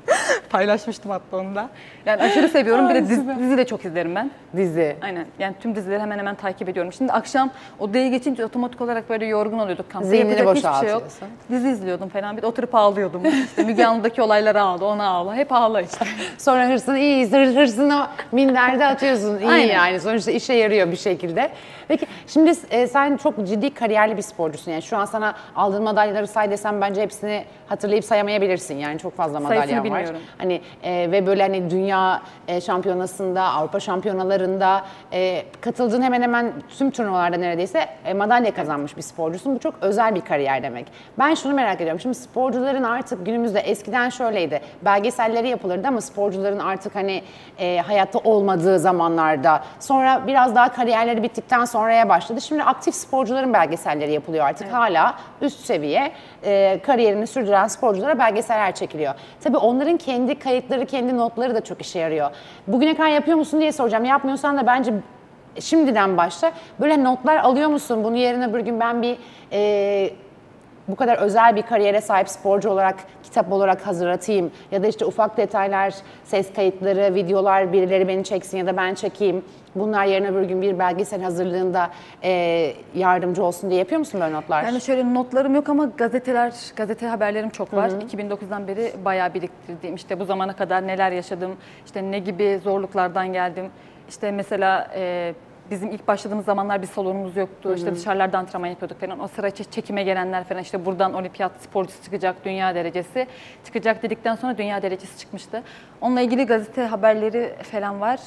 paylaşmıştım 0.50 1.10
hatta 1.10 1.36
onu 1.36 1.54
da. 1.54 1.68
Yani 2.06 2.22
aşırı 2.22 2.48
seviyorum. 2.48 2.88
Bir 2.88 2.94
de 2.94 3.08
dizi, 3.08 3.38
dizi 3.38 3.56
de 3.56 3.66
çok 3.66 3.84
izlerim 3.84 4.14
ben. 4.14 4.30
Dizi. 4.56 4.96
Aynen. 5.02 5.26
Yani 5.38 5.54
tüm 5.60 5.76
dizileri 5.76 6.00
hemen 6.00 6.18
hemen 6.18 6.34
takip 6.34 6.68
ediyorum. 6.68 6.92
Şimdi 6.92 7.12
akşam 7.12 7.50
odaya 7.78 8.08
geçince 8.08 8.44
otomatik 8.44 8.80
olarak 8.80 9.10
böyle 9.10 9.26
yorgun 9.26 9.58
oluyorduk 9.58 9.90
kampta. 9.90 10.08
Zihnini 10.08 10.38
Yapacak 10.38 10.74
hiçbir 10.74 10.86
şey 10.86 10.94
yok. 10.94 11.02
Dizi 11.50 11.68
izliyordum 11.68 12.08
falan. 12.08 12.36
Bir 12.36 12.42
de 12.42 12.46
oturup 12.46 12.74
ağlıyordum. 12.74 13.22
İşte 13.24 13.64
Müge 13.64 13.84
Anlı'daki 13.86 14.22
olaylara 14.22 14.62
ağla, 14.62 14.84
ona 14.84 15.08
ağla. 15.08 15.34
Hep 15.34 15.52
ağla 15.52 15.80
işte. 15.80 16.04
Sonra 16.38 16.68
hırsını 16.68 16.98
iyi 16.98 17.26
hır, 17.26 17.56
hırsını 17.56 18.06
minderde 18.32 18.86
atıyorsun. 18.86 19.38
İyi 19.38 19.48
Aynen. 19.48 19.74
yani 19.74 20.00
sonuçta 20.00 20.30
işe 20.30 20.54
yarıyor 20.54 20.90
bir 20.90 20.96
şekilde. 20.96 21.50
Peki 21.88 22.06
şimdi 22.26 22.52
e, 22.70 22.86
sen 22.86 23.16
çok 23.16 23.46
ciddi 23.46 23.74
kariyerli 23.74 24.16
bir 24.16 24.22
sporcusun. 24.22 24.72
Yani 24.72 24.82
şu 24.82 24.96
an 24.96 25.04
sana 25.04 25.34
aldığın 25.56 25.82
madalyaları 25.82 26.26
say 26.26 26.50
desem 26.50 26.80
bence 26.80 27.02
hepsini 27.02 27.44
hatırlayıp 27.66 28.04
sayamayabilirsin. 28.04 28.74
Yani 28.74 28.98
çok 28.98 29.16
fazla 29.16 29.40
madalyan 29.40 29.87
var. 29.87 29.87
Bilmiyorum. 29.96 30.20
Hani 30.38 30.60
e, 30.82 31.08
ve 31.12 31.26
böyle 31.26 31.42
hani 31.42 31.70
dünya 31.70 32.22
e, 32.48 32.60
şampiyonasında, 32.60 33.42
Avrupa 33.42 33.80
şampiyonalarında 33.80 34.84
e, 35.12 35.42
katıldığın 35.60 36.02
hemen 36.02 36.22
hemen 36.22 36.52
tüm 36.78 36.90
turnuvalarda 36.90 37.36
neredeyse 37.36 37.86
e, 38.04 38.14
madalya 38.14 38.54
kazanmış 38.54 38.96
bir 38.96 39.02
sporcusun. 39.02 39.54
Bu 39.54 39.58
çok 39.58 39.74
özel 39.80 40.14
bir 40.14 40.20
kariyer 40.20 40.62
demek. 40.62 40.86
Ben 41.18 41.34
şunu 41.34 41.54
merak 41.54 41.80
ediyorum. 41.80 42.00
Şimdi 42.00 42.14
sporcuların 42.14 42.82
artık 42.82 43.26
günümüzde 43.26 43.60
eskiden 43.60 44.08
şöyleydi. 44.08 44.60
Belgeselleri 44.84 45.48
yapılırdı 45.48 45.88
ama 45.88 46.00
sporcuların 46.00 46.58
artık 46.58 46.94
hani 46.94 47.22
e, 47.58 47.78
hayatta 47.86 48.18
olmadığı 48.18 48.78
zamanlarda 48.78 49.62
sonra 49.80 50.22
biraz 50.26 50.54
daha 50.54 50.72
kariyerleri 50.72 51.22
bittikten 51.22 51.64
sonraya 51.64 52.08
başladı. 52.08 52.40
Şimdi 52.40 52.62
aktif 52.62 52.94
sporcuların 52.94 53.52
belgeselleri 53.52 54.12
yapılıyor 54.12 54.46
artık. 54.46 54.72
Hala 54.72 55.14
üst 55.40 55.66
seviye 55.66 56.12
e, 56.44 56.80
kariyerini 56.86 57.26
sürdüren 57.26 57.66
sporculara 57.66 58.18
belgeseller 58.18 58.74
çekiliyor. 58.74 59.14
Tabii 59.44 59.56
onların 59.68 59.96
kendi 59.96 60.38
kayıtları, 60.38 60.86
kendi 60.86 61.16
notları 61.16 61.54
da 61.54 61.64
çok 61.64 61.80
işe 61.80 61.98
yarıyor. 61.98 62.30
Bugüne 62.66 62.96
kadar 62.96 63.08
yapıyor 63.08 63.36
musun 63.36 63.60
diye 63.60 63.72
soracağım. 63.72 64.04
Yapmıyorsan 64.04 64.56
da 64.56 64.66
bence 64.66 64.92
şimdiden 65.60 66.16
başla. 66.16 66.52
Böyle 66.80 67.04
notlar 67.04 67.36
alıyor 67.36 67.68
musun? 67.68 68.04
Bunu 68.04 68.16
yerine 68.16 68.54
bir 68.54 68.60
gün 68.60 68.80
ben 68.80 69.02
bir 69.02 69.18
e, 69.52 70.10
bu 70.88 70.96
kadar 70.96 71.18
özel 71.18 71.56
bir 71.56 71.62
kariyere 71.62 72.00
sahip 72.00 72.28
sporcu 72.28 72.70
olarak 72.70 72.96
kitap 73.28 73.52
olarak 73.52 73.86
hazırlatayım 73.86 74.50
ya 74.72 74.82
da 74.82 74.86
işte 74.86 75.04
ufak 75.04 75.36
detaylar, 75.36 75.94
ses 76.24 76.52
kayıtları, 76.52 77.14
videolar 77.14 77.72
birileri 77.72 78.08
beni 78.08 78.24
çeksin 78.24 78.58
ya 78.58 78.66
da 78.66 78.76
ben 78.76 78.94
çekeyim. 78.94 79.44
Bunlar 79.74 80.04
yarın 80.04 80.24
öbür 80.24 80.42
gün 80.42 80.62
bir 80.62 80.78
belgesel 80.78 81.22
hazırlığında 81.22 81.90
e, 82.22 82.72
yardımcı 82.94 83.44
olsun 83.44 83.70
diye 83.70 83.78
yapıyor 83.78 83.98
musun 83.98 84.20
böyle 84.20 84.32
notlar? 84.32 84.62
Yani 84.62 84.80
şöyle 84.80 85.14
notlarım 85.14 85.54
yok 85.54 85.68
ama 85.68 85.84
gazeteler, 85.96 86.54
gazete 86.76 87.06
haberlerim 87.06 87.50
çok 87.50 87.74
var. 87.74 87.90
2009'dan 87.90 88.68
beri 88.68 88.92
bayağı 89.04 89.34
biriktirdiğim 89.34 89.94
işte 89.94 90.20
bu 90.20 90.24
zamana 90.24 90.56
kadar 90.56 90.86
neler 90.86 91.12
yaşadım, 91.12 91.56
işte 91.86 92.10
ne 92.10 92.18
gibi 92.18 92.60
zorluklardan 92.64 93.32
geldim. 93.32 93.70
İşte 94.08 94.30
mesela 94.30 94.90
e, 94.94 95.34
bizim 95.70 95.90
ilk 95.90 96.08
başladığımız 96.08 96.44
zamanlar 96.44 96.82
bir 96.82 96.86
salonumuz 96.86 97.36
yoktu. 97.36 97.74
İşte 97.76 97.94
dışarılarda 97.94 98.38
antrenman 98.38 98.68
yapıyorduk 98.68 99.00
falan. 99.00 99.20
O 99.20 99.28
sıra 99.28 99.48
çe- 99.48 99.70
çekime 99.70 100.02
gelenler 100.02 100.44
falan 100.44 100.62
işte 100.62 100.86
buradan 100.86 101.14
olimpiyat 101.14 101.52
sporcusu 101.60 102.02
çıkacak, 102.04 102.44
dünya 102.44 102.74
derecesi 102.74 103.26
çıkacak 103.64 104.02
dedikten 104.02 104.34
sonra 104.34 104.58
dünya 104.58 104.82
derecesi 104.82 105.18
çıkmıştı. 105.18 105.62
Onunla 106.00 106.20
ilgili 106.20 106.46
gazete 106.46 106.82
haberleri 106.82 107.54
falan 107.62 108.00
var. 108.00 108.20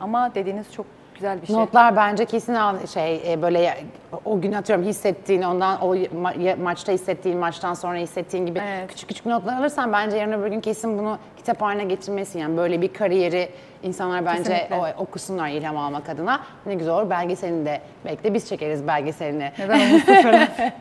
Ama 0.00 0.34
dediğiniz 0.34 0.72
çok 0.72 0.86
güzel 1.16 1.42
bir 1.42 1.46
şey. 1.46 1.56
Notlar 1.56 1.96
bence 1.96 2.24
kesin 2.24 2.54
al 2.54 2.86
şey 2.86 3.32
e, 3.32 3.42
böyle 3.42 3.76
o 4.24 4.40
gün 4.40 4.52
atıyorum 4.52 4.84
hissettiğin 4.84 5.42
ondan 5.42 5.80
o 5.82 5.96
ma- 5.96 6.62
maçta 6.62 6.92
hissettiğin 6.92 7.38
maçtan 7.38 7.74
sonra 7.74 7.96
hissettiğin 7.98 8.46
gibi 8.46 8.60
Evet. 8.66 8.88
küçük 8.90 9.08
küçük 9.08 9.26
notlar 9.26 9.56
alırsan 9.58 9.92
bence 9.92 10.16
yarın 10.16 10.32
öbür 10.32 10.46
gün 10.46 10.60
kesin 10.60 10.98
bunu 10.98 11.18
kitap 11.36 11.62
haline 11.62 11.84
getirmesin 11.84 12.38
yani 12.38 12.56
böyle 12.56 12.82
bir 12.82 12.92
kariyeri 12.92 13.48
insanlar 13.82 14.26
bence 14.26 14.42
Kesinlikle. 14.42 14.76
o, 14.76 15.02
okusunlar 15.02 15.48
ilham 15.48 15.76
almak 15.76 16.08
adına 16.08 16.40
ne 16.66 16.74
güzel 16.74 16.94
olur 16.94 17.10
belgeselini 17.10 17.66
de 17.66 17.80
belki 18.04 18.24
de 18.24 18.34
biz 18.34 18.48
çekeriz 18.48 18.86
belgeselini. 18.86 19.52
Neden? 19.58 19.80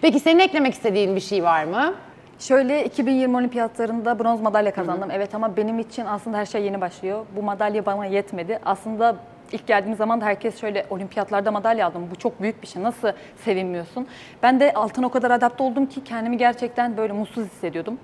Peki 0.00 0.20
senin 0.20 0.38
eklemek 0.38 0.74
istediğin 0.74 1.16
bir 1.16 1.20
şey 1.20 1.42
var 1.44 1.64
mı? 1.64 1.94
Şöyle 2.38 2.84
2020 2.84 3.36
olimpiyatlarında 3.36 4.18
bronz 4.18 4.40
madalya 4.40 4.72
kazandım. 4.72 5.10
Evet 5.10 5.34
ama 5.34 5.56
benim 5.56 5.78
için 5.78 6.06
aslında 6.06 6.36
her 6.38 6.46
şey 6.46 6.62
yeni 6.62 6.80
başlıyor. 6.80 7.24
Bu 7.36 7.42
madalya 7.42 7.86
bana 7.86 8.06
yetmedi. 8.06 8.58
Aslında 8.64 9.16
ilk 9.52 9.66
geldiğim 9.66 9.96
zaman 9.96 10.20
da 10.20 10.24
herkes 10.24 10.60
şöyle 10.60 10.86
olimpiyatlarda 10.90 11.50
madalya 11.50 11.86
aldım. 11.86 12.08
Bu 12.10 12.16
çok 12.16 12.42
büyük 12.42 12.62
bir 12.62 12.66
şey. 12.66 12.82
Nasıl 12.82 13.12
sevinmiyorsun? 13.44 14.06
Ben 14.42 14.60
de 14.60 14.72
altına 14.72 15.06
o 15.06 15.10
kadar 15.10 15.30
adapte 15.30 15.62
oldum 15.62 15.86
ki 15.86 16.04
kendimi 16.04 16.36
gerçekten 16.36 16.96
böyle 16.96 17.12
mutsuz 17.12 17.44
hissediyordum. 17.44 17.98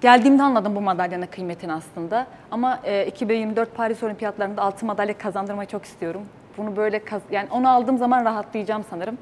Geldiğimde 0.00 0.42
anladım 0.42 0.76
bu 0.76 0.80
madalyanın 0.80 1.26
kıymetini 1.26 1.72
aslında. 1.72 2.26
Ama 2.50 2.80
e, 2.84 3.06
2024 3.06 3.74
Paris 3.74 4.02
Olimpiyatlarında 4.02 4.62
altın 4.62 4.86
madalya 4.86 5.18
kazandırmayı 5.18 5.68
çok 5.68 5.84
istiyorum. 5.84 6.22
Bunu 6.58 6.76
böyle 6.76 7.02
yani 7.30 7.48
onu 7.50 7.70
aldığım 7.70 7.98
zaman 7.98 8.24
rahatlayacağım 8.24 8.84
sanırım. 8.90 9.18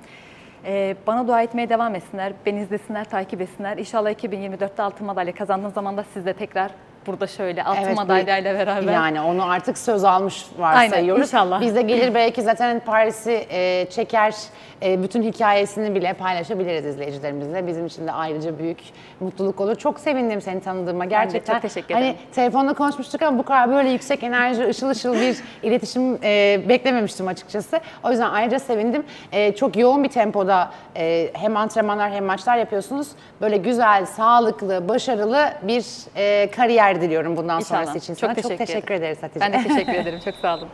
E, 0.64 0.96
bana 1.06 1.28
dua 1.28 1.42
etmeye 1.42 1.68
devam 1.68 1.94
etsinler, 1.94 2.32
beni 2.46 2.60
izlesinler, 2.60 3.04
takip 3.04 3.40
etsinler. 3.40 3.78
İnşallah 3.78 4.10
2024'te 4.10 4.82
altın 4.82 5.06
madalya 5.06 5.34
kazandığım 5.34 5.70
zaman 5.72 5.96
da 5.96 6.04
siz 6.14 6.26
de 6.26 6.32
tekrar 6.32 6.70
burada 7.06 7.26
şöyle 7.26 7.64
altın 7.64 7.82
Evet, 7.82 7.96
madalyayla 7.96 8.54
beraber. 8.54 8.92
Yani 8.92 9.20
onu 9.20 9.50
artık 9.50 9.78
söz 9.78 10.04
almış 10.04 10.46
varsayıyoruz. 10.58 11.22
inşallah. 11.22 11.60
Biz 11.60 11.74
de 11.74 11.82
gelir 11.82 12.14
belki 12.14 12.42
zaten 12.42 12.80
Paris'i 12.80 13.46
e, 13.50 13.86
çeker, 13.90 14.34
e, 14.82 15.02
bütün 15.02 15.22
hikayesini 15.22 15.94
bile 15.94 16.12
paylaşabiliriz 16.12 16.86
izleyicilerimizle. 16.86 17.66
Bizim 17.66 17.86
için 17.86 18.06
de 18.06 18.12
ayrıca 18.12 18.58
büyük 18.58 18.78
mutluluk 19.20 19.60
olur. 19.60 19.76
Çok 19.76 20.00
sevindim 20.00 20.40
seni 20.40 20.60
tanıdığıma 20.60 21.04
gerçekten. 21.04 21.52
çok 21.52 21.62
teşekkür 21.62 21.94
hani, 21.94 22.04
ederim. 22.04 22.18
Telefonda 22.34 22.72
konuşmuştuk 22.74 23.22
ama 23.22 23.38
bu 23.38 23.42
kadar 23.42 23.70
böyle 23.70 23.90
yüksek 23.90 24.22
enerji, 24.22 24.68
ışıl 24.68 24.88
ışıl 24.88 25.14
bir 25.14 25.36
iletişim 25.62 26.18
e, 26.22 26.60
beklememiştim 26.68 27.28
açıkçası. 27.28 27.80
O 28.04 28.10
yüzden 28.10 28.30
ayrıca 28.30 28.58
sevindim. 28.58 29.04
E, 29.32 29.54
çok 29.54 29.76
yoğun 29.76 30.04
bir 30.04 30.08
tempoda 30.08 30.70
e, 30.96 31.30
hem 31.32 31.56
antrenmanlar 31.56 32.10
hem 32.10 32.24
maçlar 32.24 32.56
yapıyorsunuz. 32.56 33.08
Böyle 33.40 33.56
güzel, 33.56 34.06
sağlıklı, 34.06 34.88
başarılı 34.88 35.48
bir 35.62 35.84
e, 36.16 36.50
kariyer 36.50 36.95
diliyorum 37.00 37.36
bundan 37.36 37.60
İnşallah. 37.60 37.82
sonrası 37.84 37.98
için 37.98 38.14
Çok 38.14 38.20
sana. 38.20 38.34
Çok 38.34 38.42
teşekkür 38.42 38.66
teşekkür 38.66 38.94
ederim. 38.94 39.02
ederiz 39.02 39.22
Hatice. 39.22 39.40
Ben 39.40 39.52
de 39.52 39.68
teşekkür 39.68 39.92
ederim. 40.02 40.20
Çok 40.24 40.34
sağ 40.34 40.56
olun. 40.58 40.68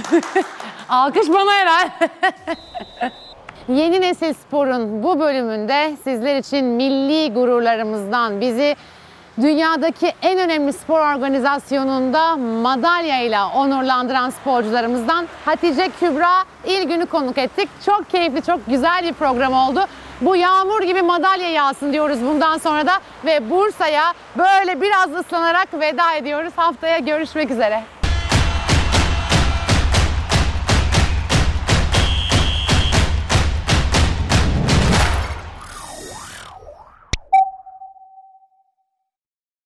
Alkış 0.88 1.28
bana 1.28 1.52
herhalde. 1.52 2.10
Yeni 3.68 4.00
Nesil 4.00 4.34
Spor'un 4.34 5.02
bu 5.02 5.20
bölümünde 5.20 5.96
sizler 6.04 6.36
için 6.36 6.64
milli 6.64 7.34
gururlarımızdan 7.34 8.40
bizi 8.40 8.76
dünyadaki 9.40 10.12
en 10.22 10.38
önemli 10.38 10.72
spor 10.72 11.00
organizasyonunda 11.00 12.36
madalyayla 12.36 13.48
onurlandıran 13.54 14.30
sporcularımızdan 14.30 15.28
Hatice 15.44 15.90
Kübra 16.00 16.44
İlgün'ü 16.66 17.06
konuk 17.06 17.38
ettik. 17.38 17.68
Çok 17.86 18.10
keyifli, 18.10 18.42
çok 18.42 18.66
güzel 18.66 19.02
bir 19.02 19.12
program 19.12 19.52
oldu. 19.52 19.86
Bu 20.20 20.36
yağmur 20.36 20.82
gibi 20.82 21.02
madalya 21.02 21.50
yağsın 21.50 21.92
diyoruz 21.92 22.18
bundan 22.26 22.58
sonra 22.58 22.86
da 22.86 22.92
ve 23.24 23.50
Bursa'ya 23.50 24.14
böyle 24.38 24.80
biraz 24.80 25.14
ıslanarak 25.14 25.74
veda 25.74 26.14
ediyoruz. 26.14 26.52
Haftaya 26.56 26.98
görüşmek 26.98 27.50
üzere. 27.50 27.82